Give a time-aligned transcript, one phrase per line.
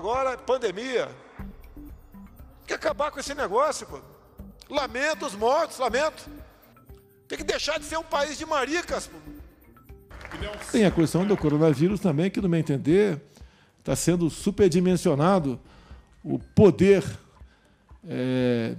[0.00, 1.08] agora pandemia.
[1.76, 4.00] Tem que acabar com esse negócio, pô.
[4.68, 6.28] Lamento os mortos, lamento.
[7.28, 9.18] Tem que deixar de ser um país de maricas, pô.
[10.72, 13.20] Tem a questão do coronavírus também, que, no meu entender,
[13.78, 15.60] está sendo superdimensionado
[16.24, 17.04] o poder
[18.08, 18.76] é,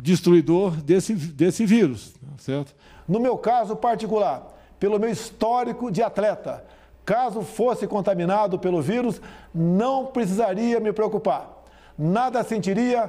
[0.00, 2.74] destruidor desse, desse vírus, certo?
[3.06, 6.64] No meu caso particular, pelo meu histórico de atleta,
[7.06, 9.20] caso fosse contaminado pelo vírus,
[9.54, 11.62] não precisaria me preocupar.
[11.96, 13.08] Nada sentiria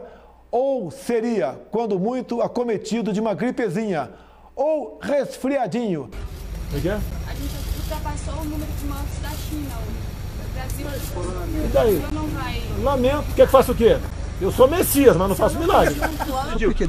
[0.52, 4.12] ou seria, quando muito, acometido de uma gripezinha
[4.56, 6.10] ou resfriadinho.
[6.74, 6.94] O que é?
[6.94, 10.08] A gente ultrapassou o número de mortes da China hoje.
[10.48, 12.06] O Brasil E daí?
[12.14, 12.62] não vai.
[12.84, 13.34] Lamento.
[13.36, 13.98] Quer que faça o quê?
[14.40, 15.96] Eu sou Messias, mas não faço milagre.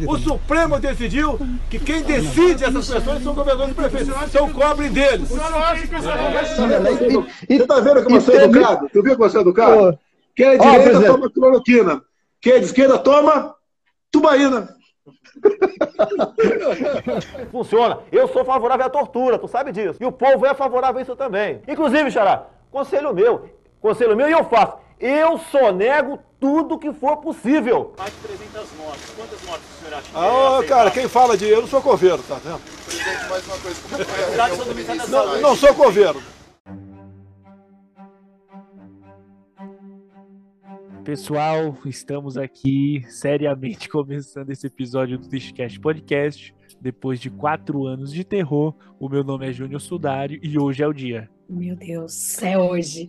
[0.07, 1.39] O Supremo decidiu
[1.71, 4.15] que quem decide essas questões são governadores e prefeitos.
[4.29, 5.31] Então cobrem deles.
[7.49, 8.89] E tá vendo como você é educado?
[8.93, 9.99] Tu viu como você é educado?
[10.37, 12.03] Quem é direita toma cloroquina.
[12.41, 13.55] Quem é de esquerda toma
[14.11, 14.69] tubaína.
[17.51, 18.01] Funciona.
[18.13, 19.99] Eu sou favorável à tortura, tu sabe disso.
[20.01, 21.63] E o povo é favorável a isso também.
[21.67, 23.49] Inclusive, Xará, conselho meu.
[23.81, 24.75] Conselho meu e eu faço.
[25.01, 27.95] Eu só nego tudo que for possível.
[27.99, 29.11] Mais de 300 mortes.
[29.17, 32.23] Quantas mortes o senhor acha que Ah, cara, quem fala de eu não sou coveiro,
[32.23, 32.61] tá vendo?
[32.85, 33.81] Presidente, mais uma coisa.
[33.89, 36.23] Como foi a Não, não sou coveiro.
[41.05, 46.55] Pessoal, estamos aqui seriamente começando esse episódio do Tristcast Podcast.
[46.81, 50.87] Depois de quatro anos de terror, o meu nome é Júnior Sudário e hoje é
[50.87, 51.29] o dia.
[51.49, 53.09] Meu Deus, é hoje.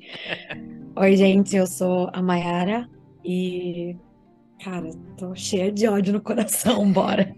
[0.96, 2.90] Oi, gente, eu sou a Mayara
[3.24, 3.96] e,
[4.64, 7.36] cara, tô cheia de ódio no coração, bora.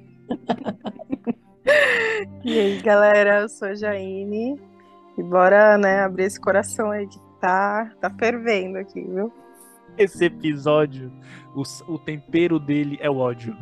[2.43, 4.59] E aí, galera, eu sou a Jaine.
[5.17, 9.31] E bora, né, abrir esse coração aí que tá, tá fervendo aqui, viu?
[9.97, 11.11] Esse episódio,
[11.53, 13.55] o, o tempero dele é o ódio.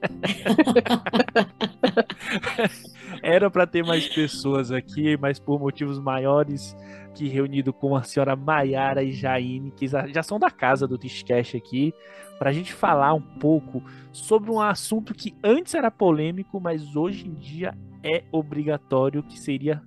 [3.22, 6.76] Era pra ter mais pessoas aqui, mas por motivos maiores
[7.14, 11.56] que reunido com a senhora Maiara e Jaine, que já são da casa do Tishcast
[11.56, 11.92] aqui,
[12.38, 13.82] pra gente falar um pouco
[14.12, 19.82] sobre um assunto que antes era polêmico, mas hoje em dia é obrigatório, que seria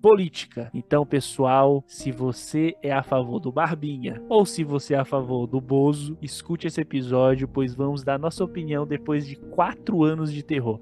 [0.00, 0.70] política.
[0.72, 5.46] Então, pessoal, se você é a favor do Barbinha ou se você é a favor
[5.46, 10.42] do Bozo, escute esse episódio, pois vamos dar nossa opinião depois de quatro anos de
[10.42, 10.80] terror.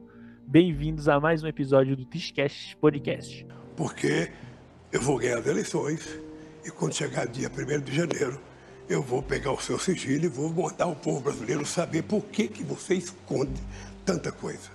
[0.50, 3.46] Bem-vindos a mais um episódio do Tishcast Podcast.
[3.76, 4.32] Porque
[4.90, 6.18] eu vou ganhar as eleições
[6.64, 8.40] e quando chegar dia 1 de janeiro,
[8.88, 12.48] eu vou pegar o seu sigilo e vou mandar o povo brasileiro saber por que,
[12.48, 13.60] que você esconde
[14.06, 14.70] tanta coisa.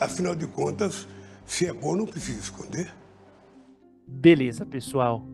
[0.00, 1.06] Afinal de contas,
[1.46, 2.92] se é bom, não precisa esconder.
[4.04, 5.24] Beleza, pessoal.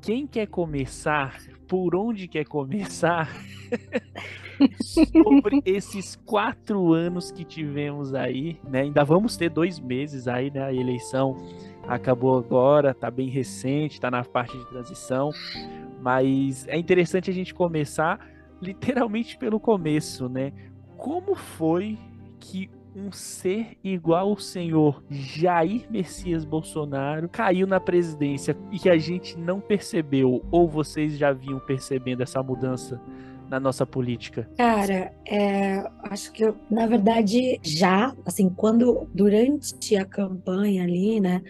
[0.00, 1.38] Quem quer começar?
[1.68, 3.30] Por onde quer começar?
[4.82, 8.82] Sobre esses quatro anos que tivemos aí, né?
[8.82, 10.62] Ainda vamos ter dois meses aí, né?
[10.62, 11.36] A eleição
[11.86, 15.30] acabou agora, tá bem recente, tá na parte de transição.
[16.00, 18.18] Mas é interessante a gente começar
[18.60, 20.52] literalmente pelo começo, né?
[20.96, 21.98] Como foi
[22.38, 28.98] que um ser igual ao senhor Jair Messias Bolsonaro caiu na presidência e que a
[28.98, 30.44] gente não percebeu?
[30.50, 33.00] Ou vocês já vinham percebendo essa mudança
[33.50, 34.48] na nossa política?
[34.56, 41.42] Cara, é, acho que eu, na verdade, já, assim, quando, durante a campanha ali, né,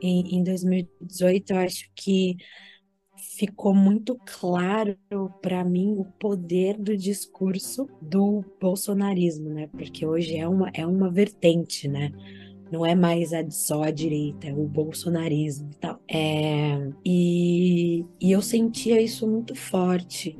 [0.00, 2.36] em, em 2018, eu acho que
[3.36, 4.96] ficou muito claro
[5.42, 9.66] para mim o poder do discurso do bolsonarismo, né?
[9.66, 12.12] Porque hoje é uma, é uma vertente, né?
[12.70, 16.00] Não é mais a, só a direita, é o bolsonarismo e tal.
[16.08, 20.36] É, e, e eu sentia isso muito forte.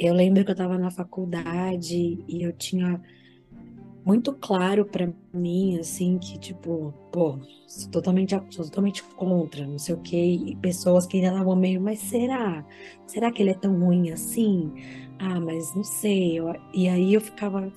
[0.00, 3.02] Eu lembro que eu estava na faculdade e eu tinha
[4.06, 7.36] muito claro para mim, assim, que tipo, pô,
[7.66, 10.16] sou totalmente, sou totalmente contra, não sei o quê,
[10.46, 12.64] e pessoas que ainda estavam meio, mas será?
[13.08, 14.72] Será que ele é tão ruim assim?
[15.18, 16.38] Ah, mas não sei.
[16.38, 17.68] eu- e aí eu ficava,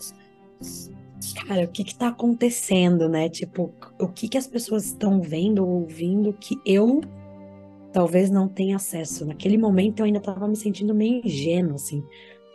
[1.47, 3.29] cara, o que que tá acontecendo, né?
[3.29, 7.01] Tipo, o que que as pessoas estão vendo ou ouvindo que eu
[7.91, 9.25] talvez não tenha acesso.
[9.25, 12.03] Naquele momento eu ainda tava me sentindo meio ingênuo, assim.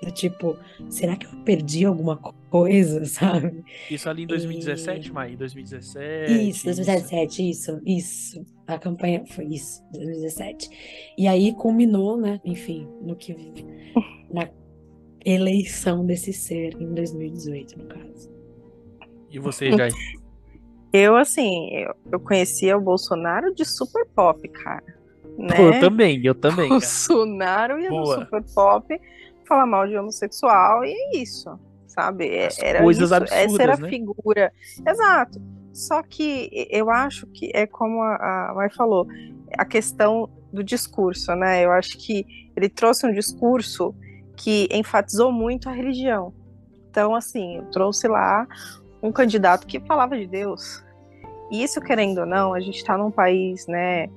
[0.03, 0.59] Do tipo,
[0.91, 2.17] será que eu perdi alguma
[2.51, 3.65] coisa, sabe?
[3.91, 5.37] Isso ali em 2017, Mai?
[5.37, 6.51] 2017?
[6.51, 8.47] Isso, 2017, isso, isso.
[8.67, 11.15] A campanha foi isso, 2017.
[11.17, 13.35] E aí culminou, né, enfim, no que
[14.31, 14.51] na
[15.25, 18.31] eleição desse ser em 2018, no caso.
[19.31, 19.93] E você, Jair?
[20.93, 24.96] Eu, assim, eu, eu conhecia o Bolsonaro de super pop, cara.
[25.39, 25.55] Né?
[25.59, 26.69] Eu também, eu também.
[26.69, 26.81] cara.
[26.81, 28.19] Bolsonaro ia no Boa.
[28.21, 29.01] super pop
[29.47, 32.27] falar mal de homossexual e é isso, sabe?
[32.27, 33.89] É, era coisas isso, absurdas, essa era a né?
[33.89, 34.53] figura.
[34.87, 35.41] Exato.
[35.73, 39.07] Só que eu acho que é como a, a Mai falou,
[39.57, 41.65] a questão do discurso, né?
[41.65, 43.95] Eu acho que ele trouxe um discurso
[44.37, 46.33] que enfatizou muito a religião.
[46.91, 48.47] Então, assim, eu trouxe lá
[49.03, 50.83] um candidato que falava de Deus.
[51.51, 54.09] E isso, querendo ou não, a gente está num país, né,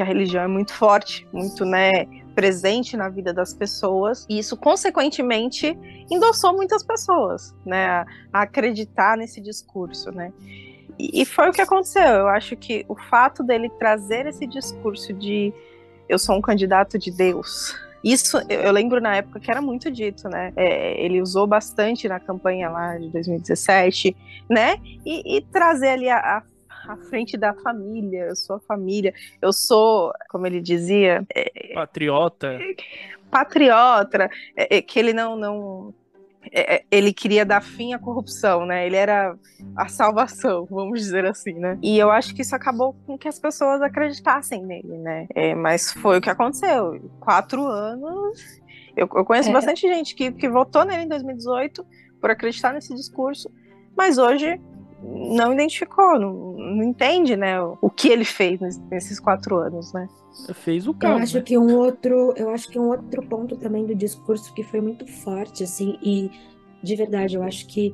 [0.00, 4.26] que a religião é muito forte, muito, né, presente na vida das pessoas.
[4.30, 5.78] E isso, consequentemente,
[6.10, 10.32] endossou muitas pessoas, né, a, acreditar nesse discurso, né.
[10.98, 12.02] E, e foi o que aconteceu.
[12.02, 15.52] Eu acho que o fato dele trazer esse discurso de
[16.08, 19.90] eu sou um candidato de Deus, isso eu, eu lembro na época que era muito
[19.90, 20.52] dito, né?
[20.56, 24.16] É, ele usou bastante na campanha lá de 2017,
[24.48, 24.76] né?
[25.04, 26.42] E, e trazer ali a, a,
[26.88, 32.58] a frente da família, eu sou a família, eu sou, como ele dizia, é, Patriota.
[33.30, 35.94] patriota, é, é, que ele não, não
[36.52, 38.86] é, é, ele queria dar fim à corrupção, né?
[38.86, 39.36] Ele era
[39.76, 41.78] a salvação, vamos dizer assim, né?
[41.82, 45.26] E eu acho que isso acabou com que as pessoas acreditassem nele, né?
[45.34, 47.10] É, mas foi o que aconteceu.
[47.20, 48.40] Quatro anos.
[48.96, 49.52] Eu, eu conheço É.
[49.52, 51.86] bastante gente que, que votou nele em 2018
[52.20, 53.50] por acreditar nesse discurso,
[53.96, 54.60] mas hoje
[55.02, 57.60] não identificou, não, não entende, né?
[57.62, 60.08] O, o que ele fez nes- nesses quatro anos, né?
[60.54, 61.22] Fez o Eu caos.
[61.22, 64.80] acho que um outro, eu acho que um outro ponto também do discurso que foi
[64.80, 66.30] muito forte, assim, e
[66.82, 67.92] de verdade, eu acho que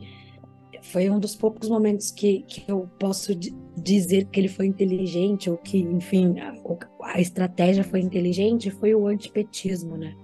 [0.83, 5.51] foi um dos poucos momentos que, que eu posso di- dizer que ele foi inteligente,
[5.51, 6.55] ou que, enfim, a,
[7.03, 10.15] a estratégia foi inteligente, foi o antipetismo, né?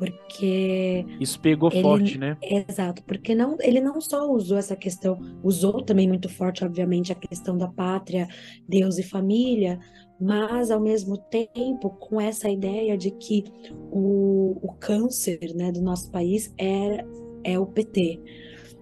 [0.00, 2.34] Porque Isso pegou ele- forte, né?
[2.42, 7.14] Exato, porque não, ele não só usou essa questão, usou também muito forte, obviamente, a
[7.14, 8.26] questão da pátria,
[8.66, 9.78] Deus e família,
[10.18, 13.44] mas ao mesmo tempo com essa ideia de que
[13.92, 17.04] o, o câncer, né, do nosso país é,
[17.44, 18.18] é o PT.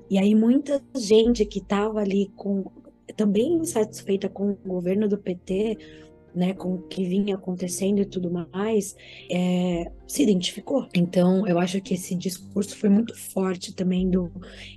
[0.09, 2.71] E aí muita gente que estava ali com
[3.17, 5.76] também insatisfeita com o governo do PT,
[6.38, 8.94] né, com o que vinha acontecendo e tudo mais,
[9.31, 10.87] é, se identificou.
[10.94, 14.31] Então, eu acho que esse discurso foi muito forte também do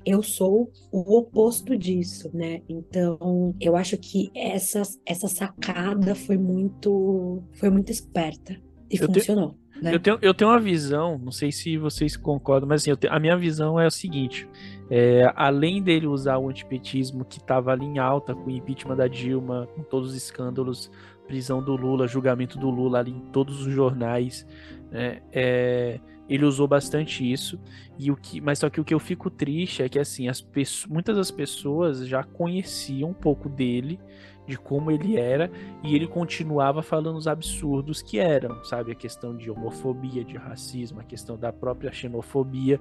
[0.05, 2.61] eu sou o oposto disso, né?
[2.67, 8.53] Então, eu acho que essa, essa sacada foi muito foi muito esperta
[8.89, 9.93] e Eu funcionou, né?
[9.95, 13.19] Eu tenho, eu tenho uma visão, não sei se vocês concordam, mas assim, tenho- a
[13.19, 14.47] minha visão é o seguinte:
[14.89, 19.07] é, além dele usar o antipetismo que estava ali em alta com o impeachment da
[19.07, 20.91] Dilma, com todos os escândalos,
[21.31, 24.45] prisão do Lula, julgamento do Lula ali em todos os jornais,
[24.92, 25.98] né, é,
[26.28, 27.57] ele usou bastante isso.
[27.98, 30.42] E o que, mas só que o que eu fico triste é que assim, as
[30.42, 33.98] pesso- muitas das pessoas já conheciam um pouco dele,
[34.45, 35.50] de como ele era,
[35.81, 38.92] e ele continuava falando os absurdos que eram, sabe?
[38.92, 42.78] A questão de homofobia, de racismo, a questão da própria xenofobia.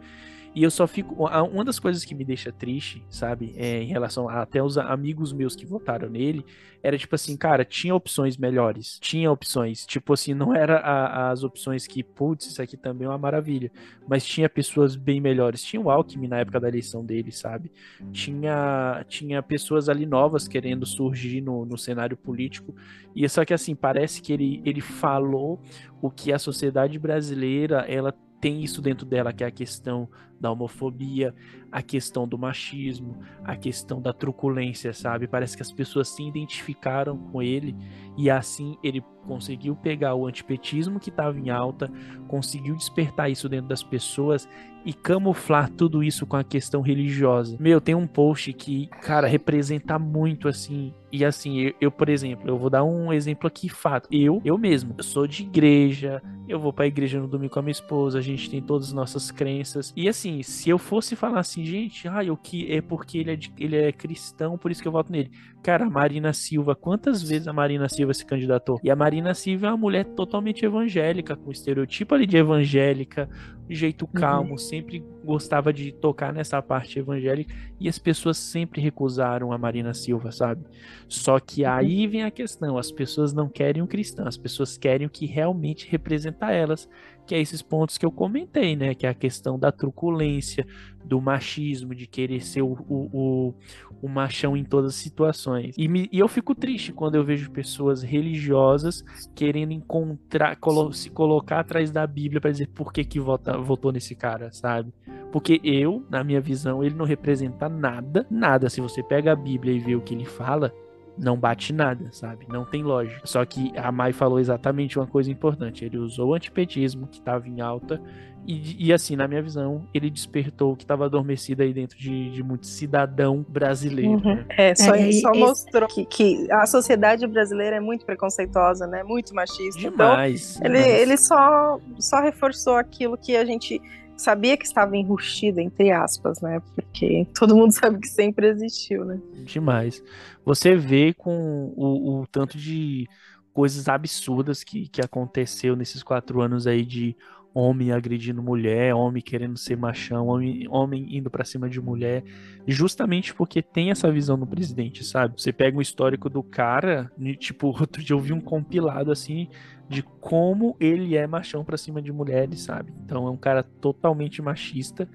[0.52, 1.14] E eu só fico.
[1.14, 3.52] Uma das coisas que me deixa triste, sabe?
[3.56, 6.44] É, em relação a até os amigos meus que votaram nele,
[6.82, 8.98] era tipo assim, cara, tinha opções melhores.
[9.00, 9.86] Tinha opções.
[9.86, 13.70] Tipo assim, não era a- as opções que, putz, isso aqui também é uma maravilha.
[14.06, 15.62] Mas tinha pessoas bem melhores.
[15.62, 17.70] Tinha o Alckmin na época da eleição dele, sabe?
[18.10, 22.74] Tinha, tinha pessoas ali novas querendo surgir no, no cenário político.
[23.14, 25.62] E só que assim, parece que ele, ele falou
[26.00, 30.08] o que a sociedade brasileira, ela tem isso dentro dela, que é a questão
[30.40, 31.34] da homofobia,
[31.70, 35.28] a questão do machismo, a questão da truculência, sabe?
[35.28, 37.76] Parece que as pessoas se identificaram com ele
[38.16, 41.90] e assim ele conseguiu pegar o antipetismo que estava em alta,
[42.26, 44.48] conseguiu despertar isso dentro das pessoas
[44.84, 47.56] e camuflar tudo isso com a questão religiosa.
[47.60, 50.92] Meu, tem um post que, cara, representa muito assim.
[51.12, 54.08] E assim, eu, eu, por exemplo, eu vou dar um exemplo aqui, fato.
[54.10, 57.62] Eu, eu mesmo, eu sou de igreja, eu vou pra igreja no domingo com a
[57.62, 59.92] minha esposa, a gente tem todas as nossas crenças.
[59.96, 63.36] E assim, se eu fosse falar assim, gente, ah, eu que é porque ele é,
[63.36, 65.30] de- ele é cristão, por isso que eu voto nele.
[65.62, 68.78] Cara, a Marina Silva, quantas vezes a Marina Silva se candidatou?
[68.82, 73.28] E a Marina Silva é uma mulher totalmente evangélica, com estereotipo ali de evangélica,
[73.68, 79.52] de jeito calmo, sempre gostava de tocar nessa parte evangélica, e as pessoas sempre recusaram
[79.52, 80.64] a Marina Silva, sabe?
[81.08, 85.06] Só que aí vem a questão, as pessoas não querem um cristão, as pessoas querem
[85.06, 86.88] o que realmente representa elas,
[87.26, 88.94] que é esses pontos que eu comentei, né?
[88.94, 90.66] Que é a questão da truculência,
[91.04, 93.54] do machismo, de querer ser o, o, o,
[94.02, 95.74] o machão em todas as situações.
[95.78, 99.02] E, me- e eu fico triste quando eu vejo pessoas religiosas
[99.34, 103.92] querendo encontrar, colo- se colocar atrás da Bíblia para dizer por que, que vota, votou
[103.92, 104.92] nesse cara, sabe?
[105.32, 108.68] Porque eu, na minha visão, ele não representa nada, nada.
[108.68, 110.72] Se você pega a Bíblia e vê o que ele fala,
[111.18, 112.46] não bate nada, sabe?
[112.48, 113.20] Não tem lógica.
[113.24, 115.84] Só que a Mai falou exatamente uma coisa importante.
[115.84, 118.00] Ele usou o antipetismo, que estava em alta,
[118.46, 122.30] e, e, assim, na minha visão, ele despertou o que estava adormecido aí dentro de,
[122.30, 124.12] de muito cidadão brasileiro.
[124.12, 124.34] Uhum.
[124.34, 124.46] Né?
[124.48, 129.02] É, só, é, só mostrou que, que, a sociedade brasileira é muito preconceituosa, né?
[129.02, 129.78] Muito machista.
[129.78, 130.56] Demais.
[130.56, 130.88] Então, demais.
[130.88, 133.80] Ele, ele só, só reforçou aquilo que a gente
[134.20, 136.60] sabia que estava enrustido, entre aspas, né?
[136.74, 139.20] Porque todo mundo sabe que sempre existiu, né?
[139.44, 140.02] Demais.
[140.44, 143.08] Você vê com o, o tanto de
[143.52, 147.16] coisas absurdas que, que aconteceu nesses quatro anos aí de
[147.52, 152.22] homem agredindo mulher, homem querendo ser machão, homem, homem indo para cima de mulher,
[152.66, 155.40] justamente porque tem essa visão do presidente, sabe?
[155.40, 159.48] Você pega o histórico do cara, tipo, outro dia eu vi um compilado assim
[159.90, 162.94] de como ele é machão pra cima de mulheres, sabe?
[163.04, 165.08] Então é um cara totalmente machista.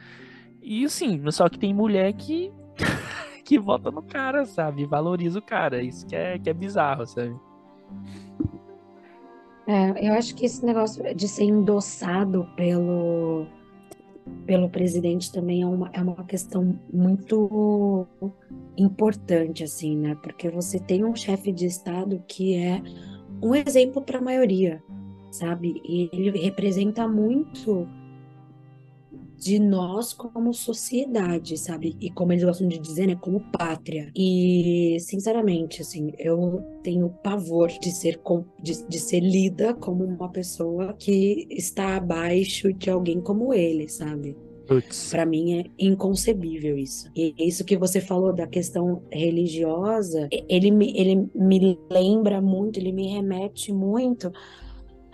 [0.61, 2.51] E assim, só que tem mulher que
[3.45, 4.85] que vota no cara, sabe?
[4.85, 5.81] Valoriza o cara.
[5.81, 7.33] Isso que é, que é bizarro, sabe?
[9.65, 13.47] É, eu acho que esse negócio de ser endossado pelo,
[14.45, 18.05] pelo presidente também é uma, é uma questão muito
[18.75, 20.15] importante, assim, né?
[20.21, 22.81] Porque você tem um chefe de Estado que é
[23.45, 24.83] um exemplo para a maioria,
[25.29, 25.79] sabe?
[25.85, 27.87] Ele representa muito
[29.37, 31.95] de nós como sociedade, sabe?
[32.01, 34.11] E como eles gostam de dizer, né, como pátria.
[34.15, 38.19] E, sinceramente, assim, eu tenho pavor de ser,
[38.63, 44.35] de, de ser lida como uma pessoa que está abaixo de alguém como ele, sabe?
[45.09, 47.09] Para mim é inconcebível isso.
[47.15, 52.91] E isso que você falou da questão religiosa, ele me, ele me lembra muito, ele
[52.91, 54.31] me remete muito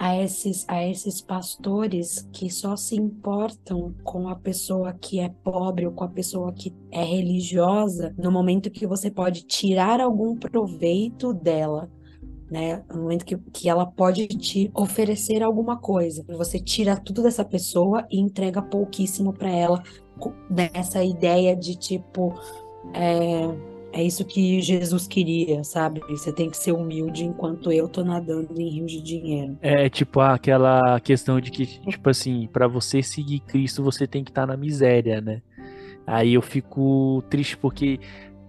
[0.02, 5.86] a esses, a esses pastores que só se importam com a pessoa que é pobre
[5.86, 11.32] ou com a pessoa que é religiosa no momento que você pode tirar algum proveito
[11.32, 11.88] dela
[12.52, 12.84] né?
[12.94, 16.24] No momento que, que ela pode te oferecer alguma coisa.
[16.28, 19.82] Você tira tudo dessa pessoa e entrega pouquíssimo para ela,
[20.50, 22.38] nessa ideia de tipo.
[22.94, 26.02] É, é isso que Jesus queria, sabe?
[26.10, 29.58] Você tem que ser humilde enquanto eu tô nadando em rios de dinheiro.
[29.62, 34.32] É tipo aquela questão de que, tipo assim, para você seguir Cristo, você tem que
[34.32, 35.42] estar tá na miséria, né?
[36.08, 38.00] Aí eu fico triste porque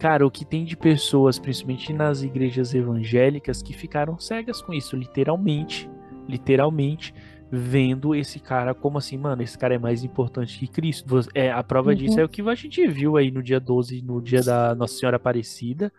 [0.03, 4.97] Cara, o que tem de pessoas, principalmente nas igrejas evangélicas, que ficaram cegas com isso,
[4.97, 5.89] literalmente.
[6.29, 7.15] Literalmente
[7.49, 11.21] vendo esse cara como assim, mano, esse cara é mais importante que Cristo.
[11.33, 11.97] É, a prova uhum.
[11.97, 14.99] disso é o que a gente viu aí no dia 12, no dia da Nossa
[14.99, 15.93] Senhora Aparecida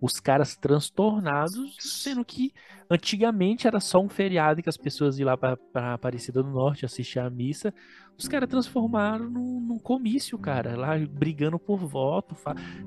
[0.00, 2.52] os caras transtornados, sendo que
[2.90, 7.18] antigamente era só um feriado que as pessoas iam lá para Aparecida do Norte assistir
[7.18, 7.72] a missa.
[8.18, 12.34] Os caras transformaram num, num, comício, cara, lá brigando por voto.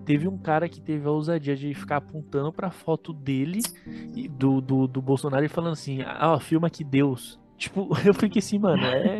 [0.04, 3.60] Teve um cara que teve a ousadia de ficar apontando pra foto dele
[4.16, 7.40] e do, do, do Bolsonaro e falando assim: ah, ó, filma que Deus.
[7.58, 9.20] Tipo, eu fiquei assim, mano, é.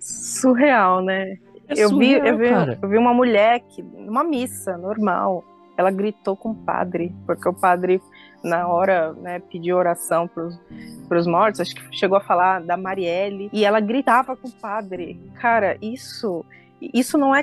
[0.00, 1.38] Surreal, né?
[1.68, 5.44] É eu, surreal, vi, eu, vi, eu vi uma mulher que, numa missa normal,
[5.76, 8.00] ela gritou com o padre, porque o padre,
[8.42, 13.50] na hora, né, pediu oração para os mortos, acho que chegou a falar da Marielle,
[13.52, 15.20] e ela gritava com o padre.
[15.40, 16.44] Cara, isso
[16.92, 17.42] isso não é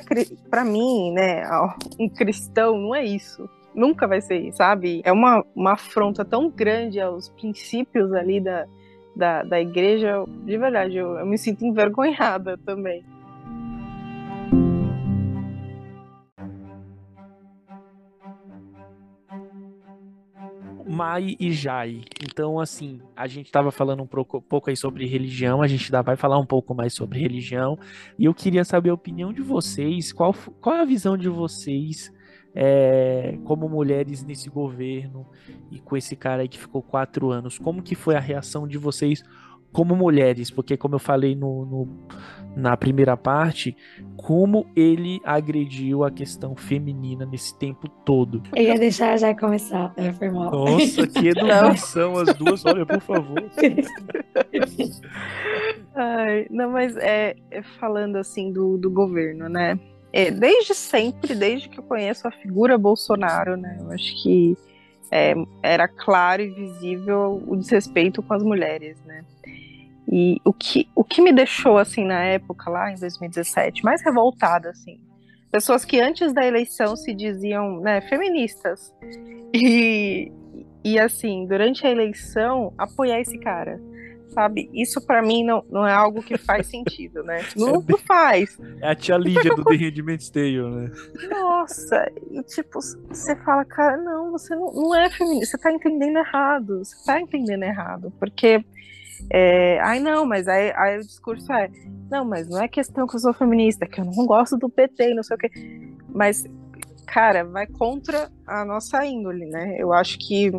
[0.49, 1.43] para mim, né,
[1.99, 3.49] um cristão não é isso.
[3.73, 5.01] Nunca vai ser sabe?
[5.03, 8.67] É uma, uma afronta tão grande aos princípios ali da,
[9.15, 10.25] da, da igreja.
[10.43, 13.03] De verdade, eu, eu me sinto envergonhada também.
[21.01, 22.01] Mai e Jai.
[22.21, 26.03] Então, assim, a gente estava falando um pouco, pouco, aí sobre religião, a gente ainda
[26.03, 27.75] vai falar um pouco mais sobre religião.
[28.19, 30.31] E eu queria saber a opinião de vocês, qual,
[30.61, 32.13] qual é a visão de vocês
[32.53, 35.25] é, como mulheres nesse governo
[35.71, 37.57] e com esse cara aí que ficou quatro anos?
[37.57, 39.23] Como que foi a reação de vocês
[39.71, 40.51] como mulheres?
[40.51, 41.87] Porque, como eu falei no, no
[42.55, 43.75] na primeira parte,
[44.17, 48.43] como ele agrediu a questão feminina nesse tempo todo.
[48.55, 50.51] Eu ia deixar já começar, é, foi mal.
[50.51, 53.43] Nossa, que educação as duas, olha, por favor.
[55.95, 59.79] Ai, não, mas é, é falando assim do, do governo, né?
[60.13, 63.77] É, desde sempre, desde que eu conheço a figura Bolsonaro, né?
[63.79, 64.57] Eu acho que
[65.11, 69.25] é, era claro e visível o desrespeito com as mulheres, né?
[70.11, 74.69] E o que, o que me deixou, assim, na época, lá em 2017, mais revoltada,
[74.69, 74.99] assim,
[75.51, 78.93] pessoas que antes da eleição se diziam, né, feministas.
[79.53, 80.31] E,
[80.83, 83.79] e assim, durante a eleição, apoiar esse cara,
[84.33, 84.69] sabe?
[84.73, 87.41] Isso para mim não, não é algo que faz sentido, né?
[87.55, 88.57] Não, não faz.
[88.81, 90.91] É a tia Lídia do The Handmaid's Tale, né?
[91.29, 96.17] Nossa, e tipo, você fala, cara, não, você não, não é feminista, você tá entendendo
[96.17, 98.63] errado, você tá entendendo errado, porque
[99.29, 101.69] é, ai não, mas aí, aí, o discurso é,
[102.09, 105.13] não, mas não é questão que eu sou feminista, que eu não gosto do PT,
[105.13, 105.51] não sei o quê,
[106.09, 106.45] mas,
[107.05, 109.75] cara, vai contra a nossa índole, né?
[109.77, 110.51] Eu acho que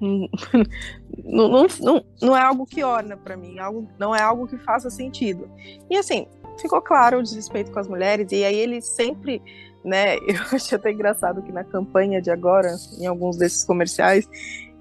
[1.24, 4.58] não, não, não, não é algo que orna para mim, algo, não é algo que
[4.58, 5.48] faça sentido.
[5.90, 6.26] E assim,
[6.60, 9.42] ficou claro o desrespeito com as mulheres, e aí ele sempre,
[9.84, 14.28] né, eu achei até engraçado que na campanha de agora, em alguns desses comerciais,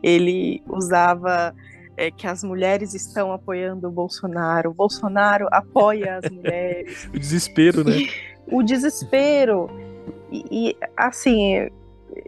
[0.03, 1.53] ele usava
[1.95, 7.09] é, que as mulheres estão apoiando o Bolsonaro, o Bolsonaro apoia as mulheres.
[7.13, 8.07] o desespero, né?
[8.51, 9.69] o desespero.
[10.31, 11.69] E, e, assim,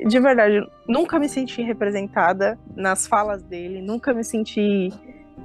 [0.08, 4.90] de verdade, nunca me senti representada nas falas dele, nunca me senti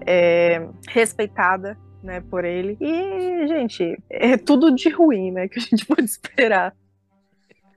[0.06, 2.76] é, respeitada, né, por ele.
[2.80, 6.74] E, gente, é tudo de ruim, né, que a gente pode esperar.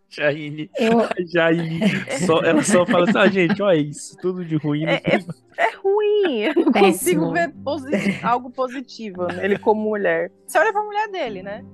[0.10, 1.08] Jaine, eu...
[1.34, 1.80] Jaine,
[2.26, 4.86] só, ela só fala assim, ah, gente, olha isso, tudo de ruim.
[4.86, 5.16] É, é,
[5.58, 6.92] é, ruim, eu não Péssimo.
[6.92, 7.92] consigo ver posi
[8.24, 10.32] algo positivo nele como mulher.
[10.46, 11.66] Você olha pra mulher dele, né?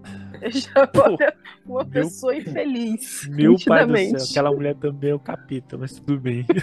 [0.50, 1.34] já olha
[1.66, 3.28] uma meu, pessoa infeliz.
[3.30, 6.46] Meu pai do céu, aquela mulher também é o capeta, mas tudo bem.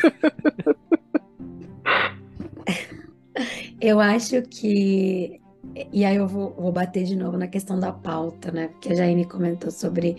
[3.80, 5.40] Eu acho que.
[5.92, 8.68] E aí eu vou, vou bater de novo na questão da pauta, né?
[8.68, 10.16] Porque a Jaine comentou sobre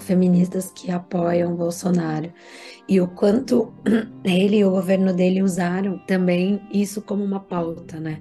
[0.00, 2.32] feministas que apoiam Bolsonaro
[2.88, 3.72] e o quanto
[4.24, 8.20] ele e o governo dele usaram também isso como uma pauta, né?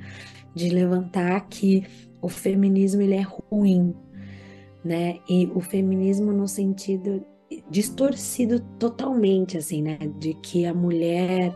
[0.54, 1.86] De levantar que
[2.22, 3.96] o feminismo ele é ruim,
[4.84, 5.20] né?
[5.30, 7.24] E o feminismo no sentido
[7.70, 9.98] distorcido totalmente, assim, né?
[10.20, 11.54] De que a mulher,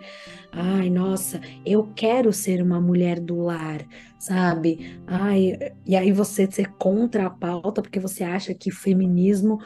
[0.52, 3.86] ai, nossa, eu quero ser uma mulher do lar,
[4.20, 5.00] sabe?
[5.06, 9.60] Ai, e aí você ser contra a pauta porque você acha que feminismo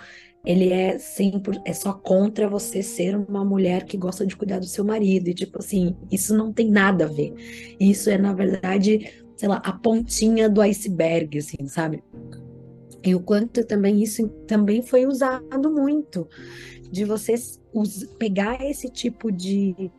[0.45, 4.65] ele é sempre é só contra você ser uma mulher que gosta de cuidar do
[4.65, 7.33] seu marido e tipo assim, isso não tem nada a ver.
[7.79, 12.03] Isso é na verdade, sei lá, a pontinha do iceberg, assim, sabe?
[13.03, 16.27] E o quanto também isso também foi usado muito,
[16.91, 17.35] de você
[18.17, 19.91] pegar esse tipo de,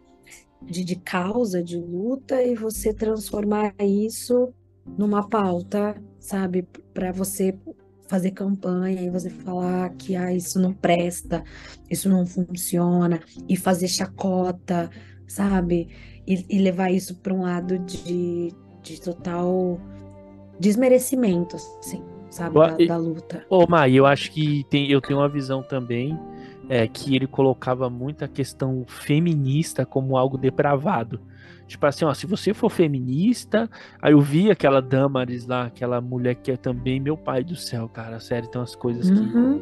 [0.63, 4.53] de, de causa, de luta, e você transformar isso
[4.99, 7.57] numa pauta, sabe, para você
[8.09, 11.43] fazer campanha e você falar que ah, isso não presta,
[11.91, 14.91] isso não funciona, e fazer chacota,
[15.27, 15.89] sabe?
[16.27, 19.81] E, e levar isso para um lado de, de total
[20.59, 22.03] desmerecimento, assim
[22.37, 23.45] sabe, da, da luta.
[23.49, 26.19] Ô, Mai, eu acho que tem, eu tenho uma visão também
[26.69, 31.21] é, que ele colocava muita questão feminista como algo depravado.
[31.67, 33.69] Tipo assim, ó, se você for feminista,
[34.01, 37.89] aí eu vi aquela Damaris lá, aquela mulher que é também meu pai do céu,
[37.89, 39.61] cara, sério, tem umas coisas uhum.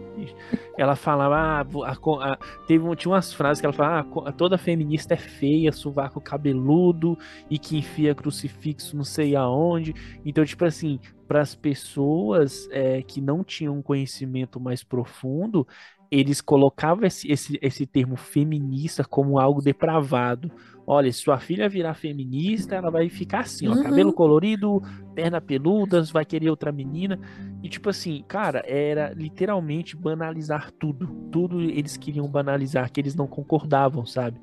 [0.74, 4.58] que ela falava, ah, a, a, teve tinha umas frases que ela falava, ah, toda
[4.58, 7.16] feminista é feia, sovaco cabeludo
[7.50, 9.94] e que enfia crucifixo não sei aonde.
[10.24, 15.66] Então, tipo assim, para as pessoas é, que não tinham um conhecimento mais profundo,
[16.10, 20.50] eles colocavam esse, esse, esse termo feminista como algo depravado.
[20.86, 23.82] Olha, se sua filha virar feminista, ela vai ficar assim, ó, uhum.
[23.82, 24.82] cabelo colorido,
[25.14, 27.18] perna peludas, vai querer outra menina.
[27.62, 31.06] E tipo assim, cara, era literalmente banalizar tudo.
[31.32, 34.38] Tudo eles queriam banalizar, que eles não concordavam, sabe?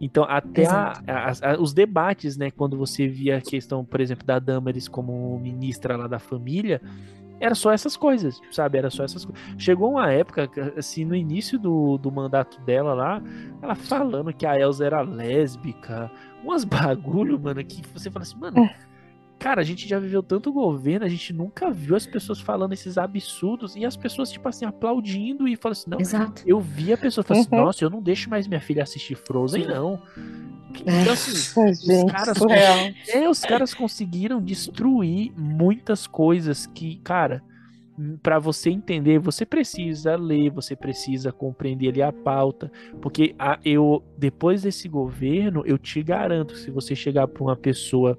[0.00, 4.26] Então, até a, a, a, os debates, né, quando você via a questão, por exemplo,
[4.26, 6.82] da Damaris como ministra lá da família,
[7.44, 8.78] era só essas coisas, sabe?
[8.78, 9.42] Era só essas coisas.
[9.58, 13.22] Chegou uma época, assim, no início do, do mandato dela lá,
[13.60, 16.10] ela falando que a Elsa era lésbica,
[16.42, 18.58] umas bagulho, mano, que você fala assim, mano.
[18.60, 18.93] É.
[19.44, 22.96] Cara, a gente já viveu tanto governo, a gente nunca viu as pessoas falando esses
[22.96, 26.00] absurdos e as pessoas, tipo assim, aplaudindo e falando assim, não.
[26.00, 26.42] Exato.
[26.46, 27.64] Eu vi a pessoa falando assim, uhum.
[27.66, 30.00] nossa, eu não deixo mais minha filha assistir Frozen, não.
[30.80, 32.38] Então, assim, Ai, os, caras,
[33.06, 37.42] é, os caras conseguiram destruir muitas coisas que, cara,
[38.22, 44.02] para você entender, você precisa ler, você precisa compreender ali a pauta, porque a, eu
[44.16, 48.18] depois desse governo, eu te garanto, se você chegar para uma pessoa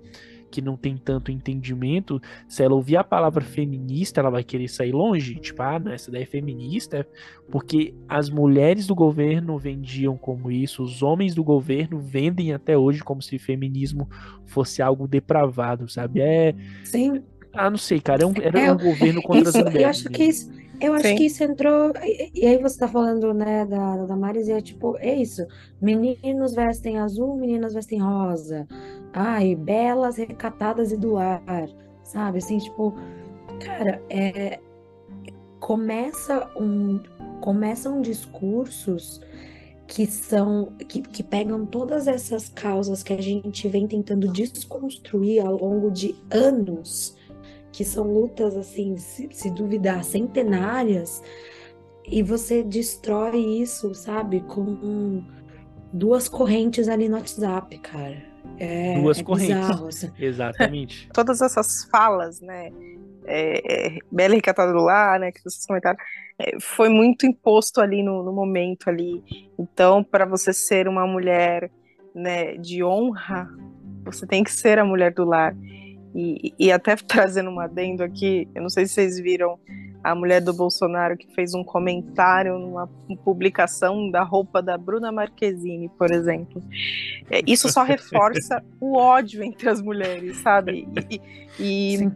[0.55, 4.93] que não tem tanto entendimento, se ela ouvir a palavra feminista, ela vai querer sair
[4.93, 5.35] longe.
[5.35, 7.05] Tipo, ah, não, essa daí é feminista.
[7.51, 13.03] Porque as mulheres do governo vendiam como isso, os homens do governo vendem até hoje
[13.03, 14.09] como se feminismo
[14.45, 16.21] fosse algo depravado, sabe?
[16.21, 16.55] É.
[16.85, 17.21] Sim.
[17.51, 18.23] Ah, não sei, cara.
[18.23, 19.81] É um, era é, um governo contra isso, as mulheres.
[19.81, 20.49] Eu acho que isso.
[20.81, 21.15] Eu acho Sim.
[21.15, 21.93] que isso entrou.
[22.33, 25.45] E, aí você tá falando, né, da, da Maris, e é tipo, é isso.
[25.81, 28.67] Meninos vestem azul, meninas vestem rosa
[29.15, 31.41] ai, belas, recatadas e do ar,
[32.03, 32.39] sabe?
[32.39, 32.93] Assim, tipo,
[33.63, 34.59] cara, é,
[35.59, 36.99] começa um,
[37.39, 39.21] começam discursos
[39.87, 45.55] que são que, que pegam todas essas causas que a gente vem tentando desconstruir ao
[45.55, 47.15] longo de anos,
[47.75, 51.21] que são lutas assim, se, se duvidar, centenárias,
[52.07, 55.21] e você destrói isso, sabe, com
[55.91, 58.23] duas correntes ali no WhatsApp, cara.
[58.57, 59.55] É, Duas é correntes.
[59.57, 60.11] bizarro, assim.
[60.17, 61.09] Exatamente.
[61.11, 62.71] Todas essas falas, né?
[63.25, 65.31] É, é, Bela e Recatada do Lar, né?
[65.33, 65.97] Que vocês comentaram,
[66.39, 69.21] é, foi muito imposto ali no, no momento ali.
[69.59, 71.69] Então, para você ser uma mulher,
[72.13, 73.49] né, de honra,
[74.05, 75.53] você tem que ser a mulher do lar.
[76.15, 79.59] E, e até trazendo um adendo aqui, eu não sei se vocês viram
[80.01, 82.87] a mulher do Bolsonaro que fez um comentário numa
[83.23, 86.63] publicação da roupa da Bruna Marquezine, por exemplo.
[87.29, 90.87] É, isso só reforça o ódio entre as mulheres, sabe?
[91.09, 91.21] E,
[91.59, 92.11] e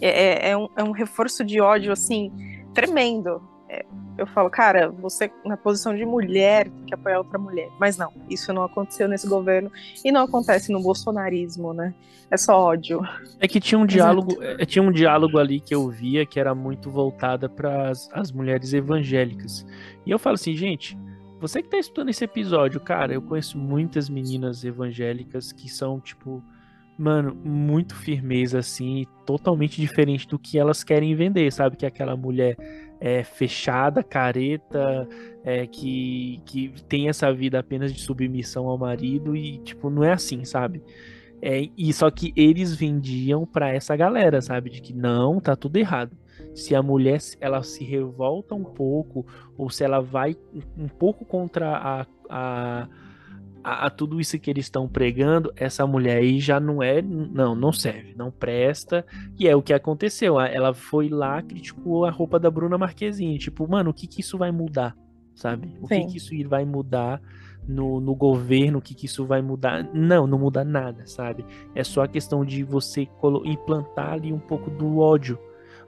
[0.00, 2.32] é, é, um, é um reforço de ódio, assim,
[2.74, 3.42] tremendo.
[3.68, 3.84] É,
[4.16, 7.70] eu falo, cara, você na posição de mulher tem que apoiar outra mulher.
[7.78, 9.70] Mas não, isso não aconteceu nesse governo
[10.04, 11.94] e não acontece no bolsonarismo, né?
[12.30, 13.00] É só ódio.
[13.40, 16.54] É que tinha um diálogo, é, tinha um diálogo ali que eu via que era
[16.54, 19.66] muito voltada para as mulheres evangélicas.
[20.04, 20.98] E eu falo assim, gente,
[21.40, 26.42] você que tá escutando esse episódio, cara, eu conheço muitas meninas evangélicas que são, tipo,
[26.98, 31.76] mano, muito firmeza, assim, totalmente diferente do que elas querem vender, sabe?
[31.76, 32.56] Que é aquela mulher
[33.00, 35.08] é, fechada, careta,
[35.44, 40.12] é, que, que tem essa vida apenas de submissão ao marido e, tipo, não é
[40.12, 40.82] assim, sabe?
[41.40, 44.70] É, e só que eles vendiam para essa galera, sabe?
[44.70, 46.16] De que não, tá tudo errado.
[46.54, 49.24] Se a mulher ela se revolta um pouco,
[49.56, 50.36] ou se ela vai
[50.76, 52.88] um pouco contra a, a,
[53.68, 57.54] a, a tudo isso que eles estão pregando, essa mulher aí já não é, não,
[57.54, 59.04] não serve, não presta.
[59.38, 60.40] E é o que aconteceu.
[60.40, 63.38] Ela foi lá, criticou a roupa da Bruna Marquezine.
[63.38, 64.96] Tipo, mano, o que que isso vai mudar?
[65.34, 65.76] Sabe?
[65.82, 66.06] O que Sim.
[66.06, 67.20] que isso vai mudar
[67.66, 68.78] no, no governo?
[68.78, 69.86] O que que isso vai mudar?
[69.92, 71.44] Não, não muda nada, sabe?
[71.74, 73.06] É só a questão de você
[73.44, 75.38] implantar ali um pouco do ódio.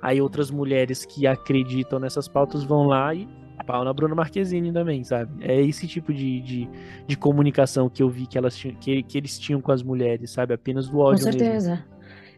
[0.02, 3.26] Aí outras mulheres que acreditam nessas pautas vão lá e
[3.64, 5.32] pau na Bruna Marquezine também, sabe?
[5.44, 6.68] É esse tipo de, de,
[7.06, 10.30] de comunicação que eu vi que, elas tinham, que, que eles tinham com as mulheres,
[10.30, 10.54] sabe?
[10.54, 11.40] Apenas do Com ódio mesmo.
[11.40, 11.84] certeza.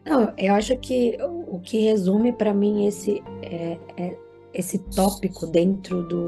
[0.05, 4.17] Não, eu acho que o que resume para mim esse é, é
[4.53, 6.25] esse tópico dentro do,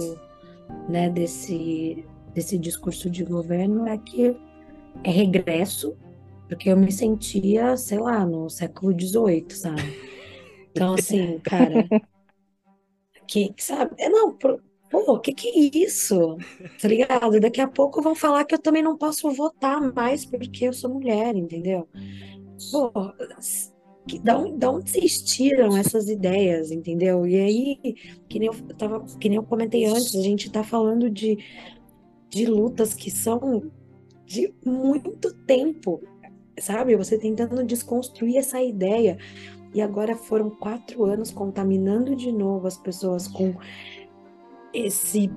[0.90, 4.36] né, desse desse discurso de governo é que
[5.04, 5.96] é regresso,
[6.50, 9.82] porque eu me sentia, sei lá, no século XVIII, sabe?
[10.70, 11.88] Então, assim, cara,
[13.26, 13.96] que, sabe?
[13.98, 14.38] É, não,
[15.04, 16.38] pô, o que que é isso?
[16.82, 17.40] Tá ligado?
[17.40, 20.94] Daqui a pouco vão falar que eu também não posso votar mais porque eu sou
[20.94, 21.88] mulher, entendeu?
[22.72, 22.92] Pô,
[24.08, 27.26] que, da, onde, da onde vocês tiram essas ideias, entendeu?
[27.26, 27.96] E aí,
[28.30, 31.38] que nem eu tava, que nem eu comentei antes, a gente tá falando de,
[32.30, 33.72] de lutas que são
[34.26, 36.02] de muito tempo,
[36.60, 36.96] sabe?
[36.96, 39.18] Você tentando desconstruir essa ideia.
[39.74, 43.54] E agora foram quatro anos contaminando de novo as pessoas com
[44.76, 45.30] esse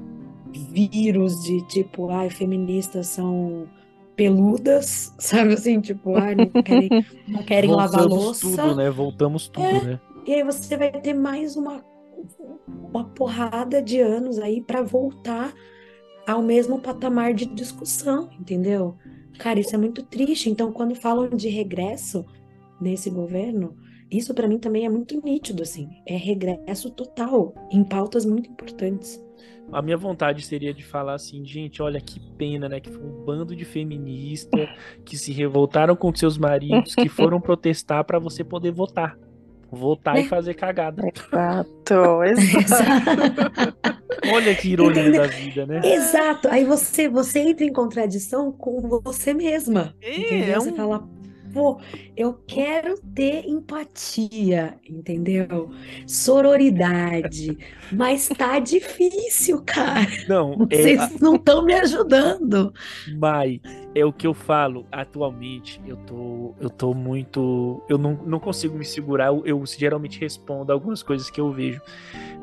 [0.71, 3.69] vírus de tipo, ai, feministas são
[4.17, 6.89] peludas, sabe assim, tipo, ai, não querem,
[7.29, 8.63] não querem lavar Voltamos louça.
[8.63, 8.91] tudo, né?
[8.91, 9.85] Voltamos tudo, É.
[9.85, 10.01] né?
[10.27, 11.83] E aí você vai ter mais uma,
[12.67, 15.55] uma porrada de anos aí para voltar
[16.27, 18.95] ao mesmo patamar de discussão, entendeu?
[19.39, 20.51] Cara, isso é muito triste.
[20.51, 22.27] Então, quando falam de regresso
[22.79, 23.75] nesse governo,
[24.11, 25.89] isso para mim também é muito nítido, assim.
[26.05, 29.19] É regresso total em pautas muito importantes.
[29.71, 32.81] A minha vontade seria de falar assim, gente, olha que pena, né?
[32.81, 34.69] Que foi um bando de feministas
[35.05, 39.17] que se revoltaram com seus maridos, que foram protestar para você poder votar.
[39.71, 41.03] Votar e fazer cagada.
[41.07, 43.77] Exato, exato.
[44.33, 45.23] Olha que ironia Entendeu?
[45.23, 45.81] da vida, né?
[45.85, 46.49] Exato.
[46.49, 49.95] Aí você, você entra em contradição com você mesma.
[50.01, 50.55] É, entendeu?
[50.57, 51.09] é Você um- fala,
[51.53, 51.81] pô,
[52.17, 55.71] eu quero ter empatia, entendeu?
[56.07, 57.57] Sororidade.
[57.93, 60.09] Mas tá difícil, cara.
[60.29, 62.73] Não, é, Vocês não estão me ajudando.
[63.19, 63.61] Mas
[63.95, 65.81] é o que eu falo atualmente.
[65.87, 67.83] Eu tô, eu tô muito.
[67.89, 69.27] Eu não, não consigo me segurar.
[69.27, 71.81] Eu, eu geralmente respondo algumas coisas que eu vejo.